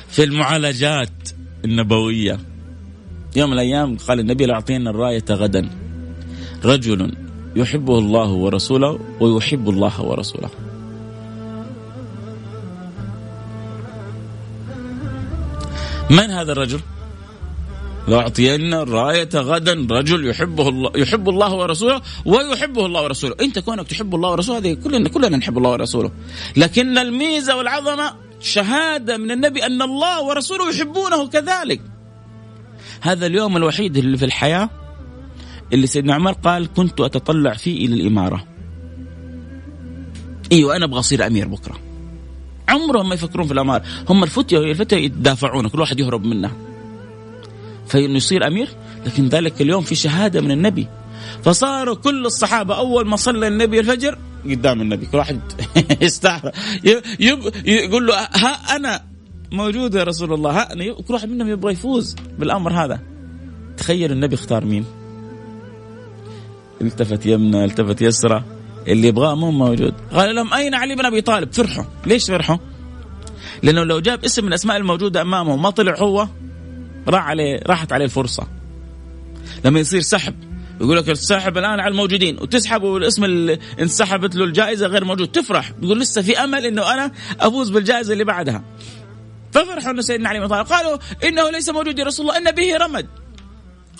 [0.08, 1.10] في المعالجات
[1.64, 2.38] النبوية.
[3.36, 5.70] يوم من الأيام قال النبي لأعطينا الراية غدا.
[6.64, 7.12] رجل
[7.56, 10.50] يحبه الله ورسوله ويحب الله ورسوله.
[16.10, 16.80] من هذا الرجل؟
[18.08, 24.14] لأعطينا الراية غدا رجل يحبه الله يحب الله ورسوله ويحبه الله ورسوله، أنت كونك تحب
[24.14, 26.10] الله ورسوله هذه كلنا كلنا نحب الله ورسوله،
[26.56, 31.80] لكن الميزة والعظمة شهادة من النبي أن الله ورسوله يحبونه كذلك.
[33.00, 34.70] هذا اليوم الوحيد اللي في الحياة
[35.72, 38.46] اللي سيدنا عمر قال كنت أتطلع فيه إلى الإمارة.
[40.52, 41.78] أيوه أنا أبغى أصير أمير بكرة.
[42.68, 46.52] عمرهم ما يفكرون في الأمارة، هم الفتيه الفتية يتدافعون كل واحد يهرب منها.
[47.88, 48.68] فإنه يصير أمير.
[49.06, 50.86] لكن ذلك اليوم في شهادة من النبي.
[51.42, 55.06] فصاروا كل الصحابة أول ما صلى النبي الفجر قدام النبي.
[55.06, 55.40] كل واحد
[56.00, 56.52] يستعرى
[57.64, 59.04] يقول له ها أنا
[59.52, 60.50] موجود يا رسول الله.
[60.50, 63.00] ها أنا كل واحد منهم يبغى يفوز بالأمر هذا.
[63.76, 64.84] تخيل النبي اختار مين؟
[66.80, 68.44] التفت يمنى التفت يسرى
[68.88, 69.94] اللي يبغاه مو موجود.
[70.12, 71.84] قال لهم أين علي بن أبي طالب؟ فرحوا.
[72.06, 72.56] ليش فرحوا؟
[73.62, 76.28] لأنه لو جاب اسم من الأسماء الموجودة أمامه وما طلع هو
[77.08, 78.46] راح عليه راحت عليه الفرصة.
[79.64, 80.34] لما يصير سحب
[80.80, 85.70] يقول لك السحب الآن على الموجودين وتسحب والاسم اللي انسحبت له الجائزة غير موجود تفرح.
[85.70, 88.64] تقول لسه في أمل إنه أنا أفوز بالجائزة اللي بعدها.
[89.52, 93.06] ففرحوا انه سيدنا علي بن قالوا إنه ليس موجود يا رسول الله إن به رمد.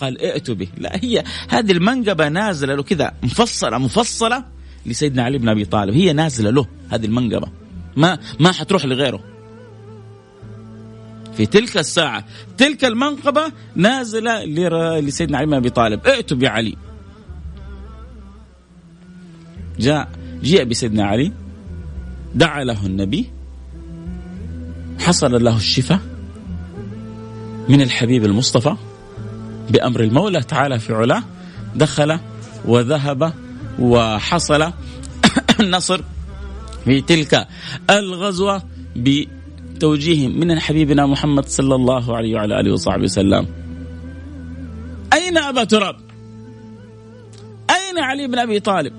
[0.01, 0.67] قال ائتوا به.
[0.77, 4.43] لا هي هذه المنقبة نازلة له كذا مفصلة مفصلة
[4.85, 5.93] لسيدنا علي بن أبي طالب.
[5.93, 7.47] هي نازلة له هذه المنقبة.
[7.95, 9.36] ما ما حتروح لغيره.
[11.37, 12.25] في تلك الساعة.
[12.57, 14.45] تلك المنقبة نازلة
[14.99, 16.07] لسيدنا علي بن أبي طالب.
[16.07, 16.75] ائتوا بعلي
[19.79, 20.09] جاء
[20.43, 21.31] جيء بسيدنا علي.
[22.35, 23.29] دعا له النبي.
[24.99, 25.99] حصل له الشفاء
[27.69, 28.75] من الحبيب المصطفى
[29.69, 30.43] بأمر المولى.
[30.43, 31.23] تعالى في علاه.
[31.75, 32.19] دخل
[32.65, 33.33] وذهب
[33.79, 34.71] وحصل
[35.59, 36.01] النصر
[36.85, 37.47] في تلك
[37.89, 38.63] الغزوة
[39.79, 43.47] توجيه من حبيبنا محمد صلى الله عليه وعلى آله وصحبه وسلم.
[45.13, 45.95] أين أبا تراب؟
[47.69, 48.93] أين علي بن أبي طالب؟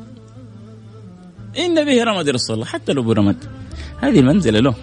[1.59, 3.37] إن به رمد رسول الله حتى لو برمد
[4.01, 4.75] هذه المنزله له.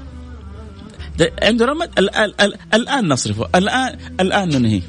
[1.43, 2.33] عنده رمد الان
[2.73, 4.81] الآن نصرفه الآن الآن ننهيه.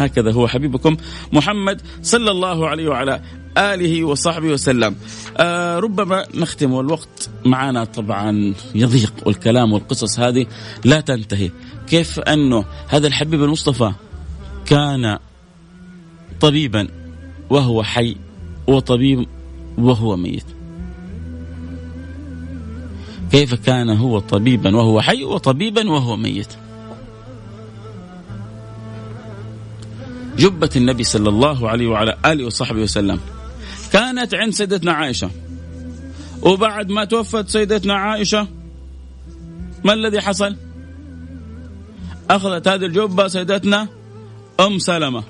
[0.00, 0.96] هكذا هو حبيبكم
[1.32, 3.20] محمد صلى الله عليه وعلى
[3.58, 4.96] آله وصحبه وسلم.
[5.36, 10.46] آه ربما نختم والوقت معنا طبعا يضيق والكلام والقصص هذه
[10.84, 11.50] لا تنتهي.
[11.86, 13.92] كيف أنه هذا الحبيب المصطفى
[14.66, 15.18] كان
[16.40, 16.88] طبيبا
[17.50, 18.16] وهو حي
[18.66, 19.26] وطبيب
[19.78, 20.44] وهو ميت.
[23.32, 26.52] كيف كان هو طبيبا وهو حي وطبيبا وهو ميت؟
[30.38, 33.20] جبة النبي صلى الله عليه وعلى آله وصحبه وسلم.
[33.92, 35.30] كانت عند سيدتنا عائشة.
[36.42, 38.48] وبعد ما توفت سيدتنا عائشة
[39.84, 40.56] ما الذي حصل؟
[42.30, 43.88] أخذت هذه الجبة سيدتنا
[44.60, 45.24] أم سلمة.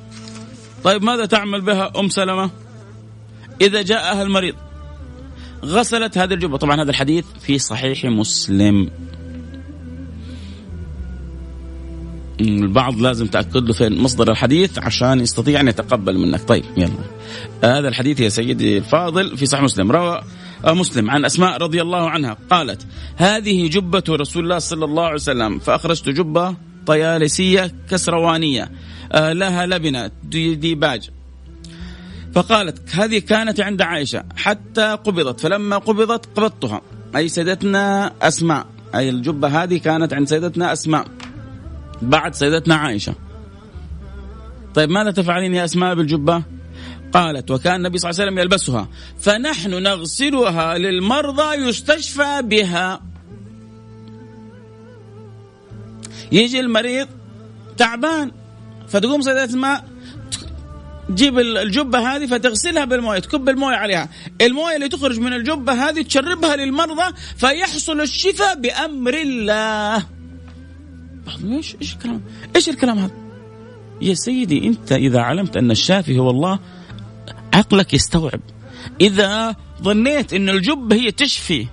[0.84, 2.50] طيب ماذا تعمل بها أم سلمة؟
[3.60, 4.54] إذا جاءها المريض
[5.64, 6.56] غسلت هذه الجبة.
[6.56, 8.90] طبعا هذا الحديث في صحيح مسلم.
[12.40, 16.48] البعض لازم تأكد له فين مصدر الحديث عشان يستطيع أن يتقبل منك.
[16.48, 16.90] طيب يلا.
[17.64, 19.92] هذا الحديث يا سيدي الفاضل في صحيح مسلم.
[19.92, 20.20] روى
[20.66, 22.36] مسلم عن أسماء رضي الله عنها.
[22.50, 26.54] قالت هذه جبة رسول الله صلى الله عليه وسلم فأخرجت جبة
[26.86, 28.70] طيالسية كسروانية
[29.12, 30.10] آه، لها لبنة
[30.54, 31.10] ديباج
[32.34, 36.80] فقالت هذه كانت عند عائشة حتى قبضت فلما قبضت قبضتها.
[37.16, 41.06] أي سيدتنا أسماء أي الجبة هذه كانت عند سيدتنا أسماء.
[42.02, 43.14] بعد سيدتنا عائشة.
[44.74, 46.42] طيب ماذا تفعلين يا أسماء بالجبة؟
[47.12, 48.88] قالت وكان النبي صلى الله عليه وسلم يلبسها
[49.18, 53.00] فنحن نغسلها للمرضى يستشفى بها.
[56.32, 57.08] يجي المريض
[57.76, 58.32] تعبان
[58.88, 59.84] فتقوم سيدة اسماء
[61.08, 64.08] تجيب الجبة هذه فتغسلها بالموية تكب الموية عليها.
[64.40, 70.15] الموية اللي تخرج من الجبة هذه تشربها للمرضى فيحصل الشفاء بأمر الله.
[71.28, 72.22] إيش إيش الكلام؟
[72.56, 73.14] إيش الكلام هذا؟
[74.02, 76.58] يا سيدي أنت إذا علمت أن الشافي هو الله
[77.54, 78.40] عقلك يستوعب.
[79.00, 81.66] إذا ظنيت إن الجبه هي تشفي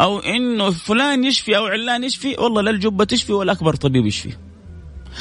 [0.00, 4.32] أو انه فلان يشفي أو علان يشفي والله لا الجبه تشفي ولا أكبر طبيب يشفي.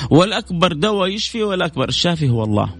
[0.10, 1.90] ولا أكبر دواء يشفي ولا أكبر.
[1.90, 2.76] الشافي هو الله.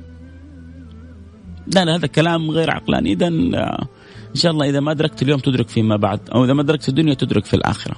[1.76, 3.14] لا لا هذا كلام غير عقلاني.
[3.14, 3.88] اذا آه،
[4.30, 7.14] إن شاء الله إذا ما أدركت اليوم تدرك فيما بعد أو إذا ما أدركت الدنيا
[7.14, 7.95] تدرك في الآخرة.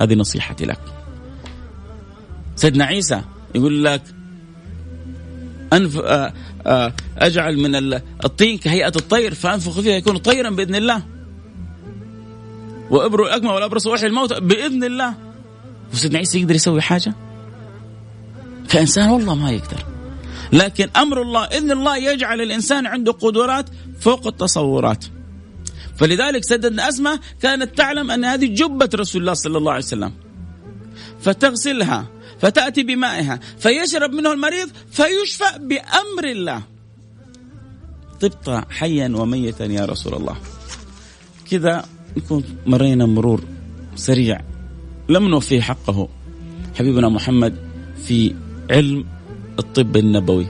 [0.00, 1.01] هذه نصيحتي لك.
[2.56, 3.22] سيدنا عيسى
[3.54, 4.02] يقول لك
[5.72, 6.32] أنف آه،
[6.66, 7.94] آه، أجعل من
[8.24, 11.02] الطين كهيئة الطير فأنفخ فيها يكون طيرا بإذن الله.
[12.90, 15.14] وابرو الاكمى والابرص واحيي الموتى بإذن الله.
[15.92, 17.14] وسيدنا عيسى يقدر يسوي حاجة؟
[18.68, 19.84] كإنسان والله ما يقدر.
[20.52, 23.66] لكن أمر الله إذن الله يجعل الإنسان عنده قدرات
[24.00, 25.04] فوق التصورات.
[25.96, 30.12] فلذلك سيدنا اسماء كانت تعلم أن هذه جبة رسول الله صلى الله عليه وسلم.
[31.20, 32.06] فتغسلها.
[32.42, 36.62] فتأتي بمائها فيشرب منه المريض فيشفى بأمر الله.
[38.20, 40.36] طبت حيا وميتا يا رسول الله.
[41.50, 41.84] كذا
[42.16, 43.44] نكون مرينا مرور
[43.94, 44.40] سريع.
[45.08, 46.08] لم نوفيه حقه.
[46.74, 47.54] حبيبنا محمد
[48.06, 48.34] في
[48.70, 49.04] علم
[49.58, 50.46] الطب النبوي.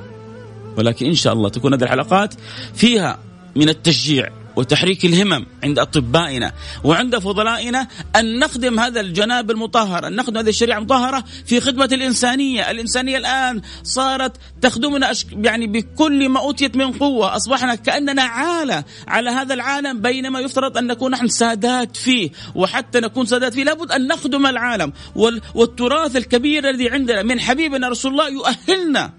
[0.76, 2.34] ولكن إن شاء الله تكون هذه الحلقات
[2.74, 3.18] فيها
[3.56, 4.41] من التشجيع.
[4.56, 6.52] وتحريك الهمم عند أطبائنا
[6.84, 12.70] وعند فضلائنا أن نخدم هذا الجناب المطهر، أن نخدم هذه الشريعة المطهرة في خدمة الإنسانية،
[12.70, 15.12] الإنسانية الآن صارت تخدمنا.
[15.32, 20.86] يعني بكل ما أوتيت من قوة، أصبحنا كأننا عالة على هذا العالم بينما يفترض أن
[20.86, 25.40] نكون نحن سادات فيه، وحتى نكون سادات فيه لابد أن نخدم العالم، وال...
[25.54, 29.12] والتراث الكبير الذي عندنا من حبيبنا رسول الله يؤهلنا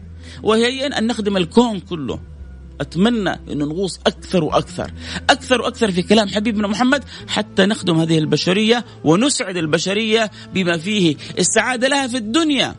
[0.43, 2.32] وهي أن نخدم الكون كله.
[2.81, 4.91] أتمنى انه نغوص أكثر وأكثر
[5.29, 11.87] أكثر وأكثر في كلام حبيبنا محمد حتى نخدم هذه البشرية ونسعد البشرية بما فيه السعادة
[11.87, 12.75] لها في الدنيا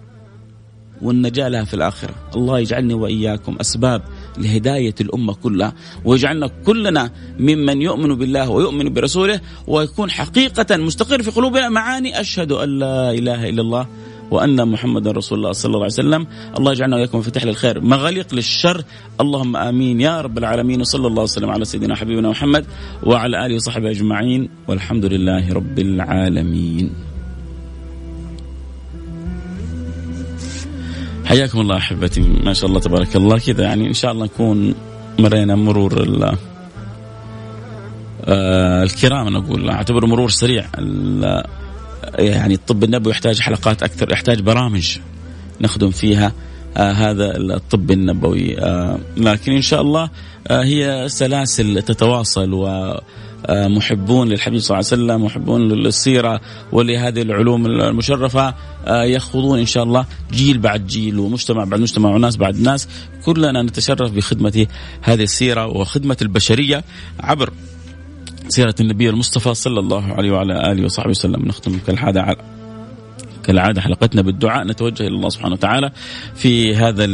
[1.02, 2.14] والنجاة لها في الآخرة.
[2.36, 4.02] الله يجعلني وإياكم أسباب
[4.38, 5.72] لهداية الأمة كلها
[6.04, 11.68] ويجعلنا كلنا ممن يؤمن بالله ويؤمن برسوله ويكون حقيقة مستقر في قلوبنا.
[11.68, 13.86] معاني أشهد أن لا إله إلا الله.
[14.34, 16.26] وأن محمدا رسول الله صلى الله عليه وسلم
[16.58, 18.82] الله يجعلنا وإياكم مفتاح للخير مغاليق للشر
[19.20, 22.64] اللهم آمين يا رب العالمين وصلى الله وسلم على سيدنا حبيبنا محمد
[23.02, 26.90] وعلى آله وصحبه أجمعين والحمد لله رب العالمين.
[31.24, 33.38] حياكم الله أحبتي ما شاء الله تبارك الله.
[33.38, 34.74] كذا يعني إن شاء الله نكون
[35.18, 35.92] مرينا مرور
[38.24, 40.64] آه الكرام نقول أعتبره مرور سريع
[42.18, 44.98] يعني الطب النبوي يحتاج حلقات أكثر يحتاج برامج
[45.60, 46.32] نخدم فيها
[46.76, 48.58] آه هذا الطب النبوي.
[48.58, 50.10] آه لكن إن شاء الله
[50.48, 52.94] آه هي سلاسل تتواصل و
[53.46, 56.40] آه، محبون للحبيب صلى الله عليه وسلم محبون للسيرة
[56.72, 58.54] ولهذه العلوم المشرفة
[58.86, 62.88] آه، يخوضون إن شاء الله جيل بعد جيل ومجتمع بعد مجتمع وناس بعد ناس.
[63.24, 64.66] كلنا نتشرف بخدمة
[65.02, 66.84] هذه السيرة وخدمة البشرية
[67.20, 67.50] عبر
[68.48, 71.42] سيرة النبي المصطفى صلى الله عليه وعلى آله وصحبه وسلم.
[71.46, 72.36] نختم كالعادة على
[73.44, 74.66] كالعادة حلقتنا بالدعاء.
[74.66, 75.90] نتوجه إلى الله سبحانه وتعالى
[76.34, 77.04] في هذا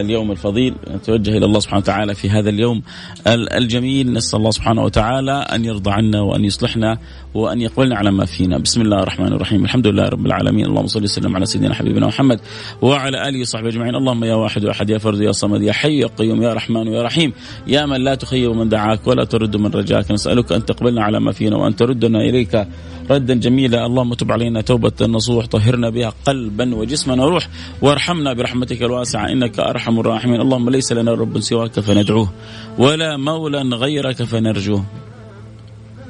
[0.00, 0.74] اليوم الفضيل.
[0.90, 2.82] نتوجه إلى الله سبحانه وتعالى في هذا اليوم
[3.26, 4.12] الجميل.
[4.12, 6.98] نسأل الله سبحانه وتعالى أن يرضى عنا وأن يصلحنا.
[7.34, 8.58] وأن يقبلنا على ما فينا.
[8.58, 9.64] بسم الله الرحمن الرحيم.
[9.64, 10.66] الحمد لله رب العالمين.
[10.66, 12.40] اللهم صل وسلم على سيدنا حبيبنا محمد
[12.82, 13.94] وعلى آله وصحبه أجمعين.
[13.94, 17.02] اللهم يا واحد وأحد يا فرد يا صمد يا حي يا قيوم يا رحمن يا
[17.02, 17.32] رحيم.
[17.66, 20.10] يا من لا تخيب من دعاك ولا ترد من رجاك.
[20.10, 22.66] نسألك أن تقبلنا على ما فينا وأن تردنا إليك
[23.10, 23.86] ردا جميلا.
[23.86, 27.48] اللهم تب علينا توبة نصوح طهرنا بها قلبا وجسما وروح.
[27.82, 29.32] وارحمنا برحمتك الواسعة.
[29.32, 30.40] إنك أرحم الراحمين.
[30.40, 32.32] اللهم ليس لنا رب سواك فندعوه
[32.78, 34.84] ولا مولى غيرك فنرجوه.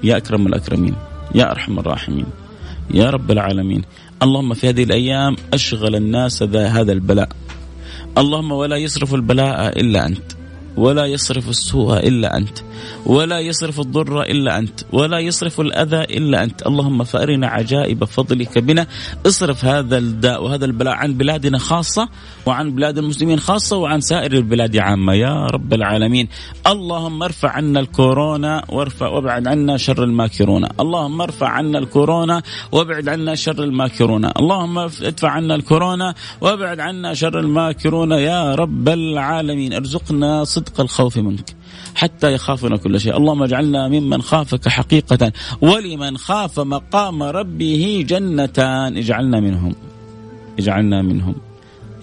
[0.04, 1.09] يا أكرم الأكرمين.
[1.34, 2.26] يا أرحم الراحمين
[2.94, 3.82] يا رب العالمين.
[4.22, 7.28] اللهم في هذه الأيام أشغل الناس ذا هذا البلاء.
[8.18, 10.39] اللهم ولا يصرف البلاء إلا أنت.
[10.76, 12.58] ولا يصرف السوء إلا أنت
[13.06, 16.66] ولا يصرف الضر إلا أنت ولا يصرف الأذى إلا أنت.
[16.66, 18.86] اللهم فأرنا عجائب فضلك بنا.
[19.26, 22.08] اصرف هذا الداء وهذا البلاء عن بلادنا خاصة
[22.46, 25.14] وعن بلاد المسلمين خاصة وعن سائر البلاد عامة.
[25.14, 26.28] يا رب العالمين.
[26.66, 30.66] اللهم ارفع عنا الكورونا وارفع وابعد عنا شر الماكرون.
[30.80, 32.42] اللهم ارفع عنا الكورونا
[32.72, 34.24] وابعد عنا شر الماكرون.
[34.24, 38.10] اللهم ادفع عنا الكورونا وابعد عنا شر الماكرون.
[38.12, 39.72] يا رب العالمين.
[39.72, 41.54] ارزقنا صدق الخوف منك
[41.94, 43.16] حتى يخافنا كل شيء.
[43.16, 48.96] اللهم اجعلنا ممن خافك حقيقة ولمن خاف مقام ربه جنتان.
[48.96, 49.74] اجعلنا منهم.
[50.58, 51.34] اجعلنا منهم.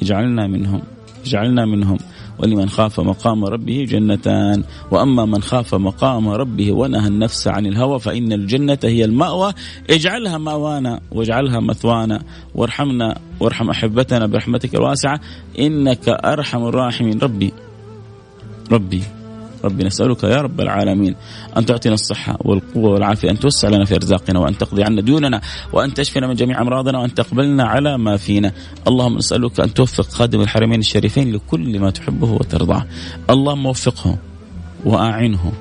[0.02, 0.82] اجعلنا منهم.
[1.26, 1.98] اجعلنا منهم.
[2.40, 4.64] ولمن خاف مقام ربه جنتان.
[4.92, 9.54] وأما من خاف مقام ربه ونهى النفس عن الهوى فإن الجنة هي المأوى.
[9.90, 12.24] اجعلها مأوانا واجعلها مثوانا.
[12.56, 15.20] وارحمنا وارحم أحبتنا برحمتك الواسعة.
[15.60, 17.20] إنك أرحم الراحمين.
[17.20, 17.54] ربي
[18.72, 19.04] ربي
[19.64, 21.16] ربي نسألك يا رب العالمين
[21.58, 25.42] أن تعطينا الصحة والقوة والعافية أن توسع لنا في أرزاقنا وأن تقضي عنا ديوننا
[25.74, 28.52] وأن تشفينا من جميع أمراضنا وأن تقبلنا على ما فينا.
[28.88, 32.86] اللهم نسألك أن توفق خادم الحرمين الشريفين لكل ما تحبه وترضاه.
[33.30, 34.18] اللهم وفقه
[34.86, 35.52] وأعنه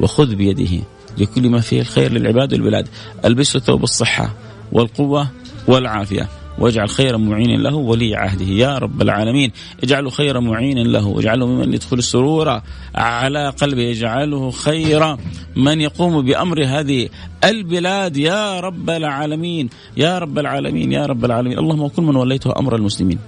[0.00, 0.84] وخذ بيده
[1.18, 2.88] لكل ما فيه الخير للعباد والبلاد.
[3.24, 4.34] ألبسه ثوب الصحة
[4.72, 5.28] والقوة
[5.68, 6.28] والعافية.
[6.58, 8.44] واجعل خير معين له ولي عهده.
[8.44, 9.52] يا رب العالمين
[9.82, 12.60] اجعله خير معين له واجعله ممن يدخل السرور
[12.94, 15.16] على قلبه اجعله خير
[15.56, 17.08] من يقوم بأمر هذه
[17.44, 18.16] البلاد.
[18.16, 21.58] يا رب العالمين يا رب العالمين يا رب العالمين.
[21.58, 23.18] اللهم كل من وليته أمر المسلمين.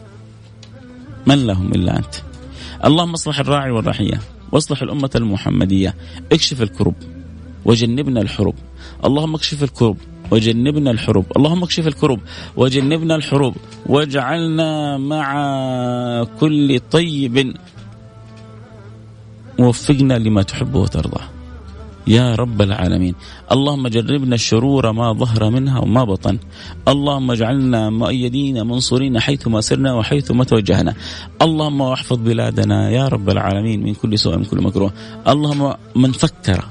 [1.26, 2.14] من لهم إلا أنت.
[2.84, 4.20] اللهم اصلح الراعي والرحية
[4.52, 5.94] واصلح الأمة المحمدية.
[6.32, 6.94] اكشف الكرب
[7.64, 8.54] وجنبنا الحروب.
[9.04, 9.96] اللهم اكشف الكرب
[10.30, 11.26] وجنبنا الحروب.
[11.36, 12.20] اللهم اكشف الكروب.
[12.56, 13.54] وجنبنا الحروب.
[13.86, 15.28] واجعلنا مع
[16.40, 17.54] كل طيب.
[19.58, 21.20] وفقنا لما تحب وترضى.
[22.06, 23.14] يا رب العالمين.
[23.52, 26.38] اللهم جربنا الشرور ما ظهر منها وما بطن.
[26.88, 30.94] اللهم اجعلنا مؤيدين منصورين حيثما سرنا وحيثما توجهنا.
[31.42, 34.92] اللهم واحفظ بلادنا يا رب العالمين من كل سوء من كل مكروه.
[35.28, 36.64] اللهم من فكر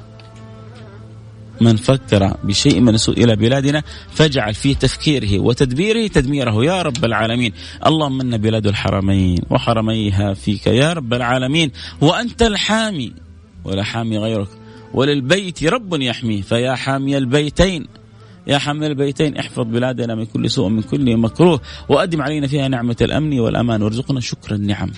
[1.61, 7.53] من فكر بشيء من السوء إلى بلادنا فاجعل في تفكيره وتدبيره تدميره يا رب العالمين.
[7.85, 11.71] اللهم إن بلاد الحرمين وحرميها فيك يا رب العالمين.
[12.01, 13.13] وأنت الحامي
[13.63, 14.47] ولا حامي غيرك.
[14.93, 16.41] وللبيت رب يحميه.
[16.41, 17.87] فيا حامي البيتين.
[18.47, 21.61] يا حامي البيتين احفظ بلادنا من كل سوء من كل مكروه.
[21.89, 23.81] وأدم علينا فيها نعمة الأمن والأمان.
[23.81, 24.91] وارزقنا شكر النعم.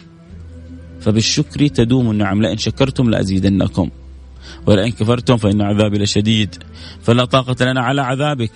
[1.00, 2.42] فبالشكر تدوم النعم.
[2.42, 3.90] لئن شكرتم لأزيدنكم.
[4.66, 6.56] ولئن كفرتم فإن عذابي لشديد.
[7.02, 8.52] فلا طاقة لنا على عذابك.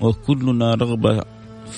[0.00, 1.20] وكلنا رغبة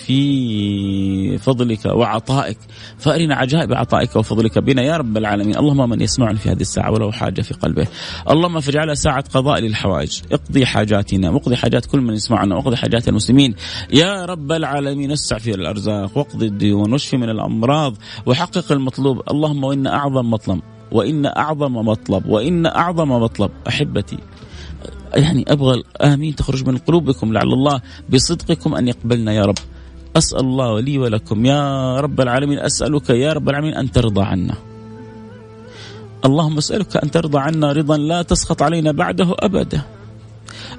[0.07, 2.59] في فضلك وعطائك.
[2.99, 5.57] فأرنا عجائب عطائك وفضلك بنا يا رب العالمين.
[5.57, 7.87] اللهم من يسمعني في هذه الساعة ولو حاجة في قلبه.
[8.31, 10.21] اللهم فاجعلها ساعة قضاء للحوائج.
[10.33, 11.31] اقضي حاجاتنا.
[11.31, 12.55] واقضي حاجات كل من يسمعنا.
[12.57, 13.55] واقضي حاجات المسلمين.
[13.93, 16.19] يا رب العالمين وسع في الأرزاق.
[16.19, 16.93] واقضي الديون.
[16.93, 17.95] واشفي من الأمراض.
[18.27, 19.23] وحقق المطلوب.
[19.31, 20.61] اللهم وإن أعظم مطلب
[20.93, 24.19] وإن أعظم مطلب وإن أعظم مطلب أحبتي.
[25.15, 27.81] يعني أبغى آمين تخرج من قلوبكم لعل الله
[28.11, 29.59] بصدقكم أن يقبلنا يا رب.
[30.17, 31.47] أسأل الله لي ولكم.
[31.47, 34.55] يا رب العالمين أسألك يا رب العالمين أن ترضى عنا.
[36.25, 39.83] اللهم أسألك أن ترضى عنا رضا لا تسخط علينا بعده أبدا.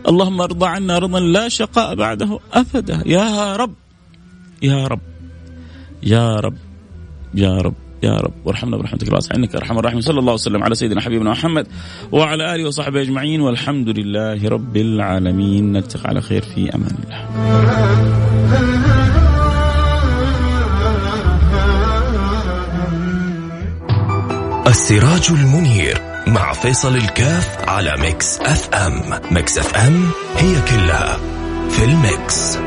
[0.07, 3.03] اللهم ارضى عنا رضا لا شقاء بعده أبدا.
[3.05, 3.73] يا رب
[4.61, 4.99] يا رب
[6.03, 6.57] يا رب
[7.33, 7.86] يا رب.
[8.03, 8.33] يا رب.
[8.45, 9.07] وارحمنا برحمتك.
[9.07, 10.01] الواسعة انك أرحم الراحمين.
[10.01, 11.67] صلى الله وسلم على سيدنا حبيبنا محمد
[12.11, 13.41] وعلى آله وصحبه أجمعين.
[13.41, 15.71] والحمد لله رب العالمين.
[15.71, 17.27] نلتقي على خير في أمان الله.
[24.67, 31.17] السراج المنير مع فيصل الكاف على Mix FM، Mix FM هي كلها
[31.69, 32.57] في ال mix.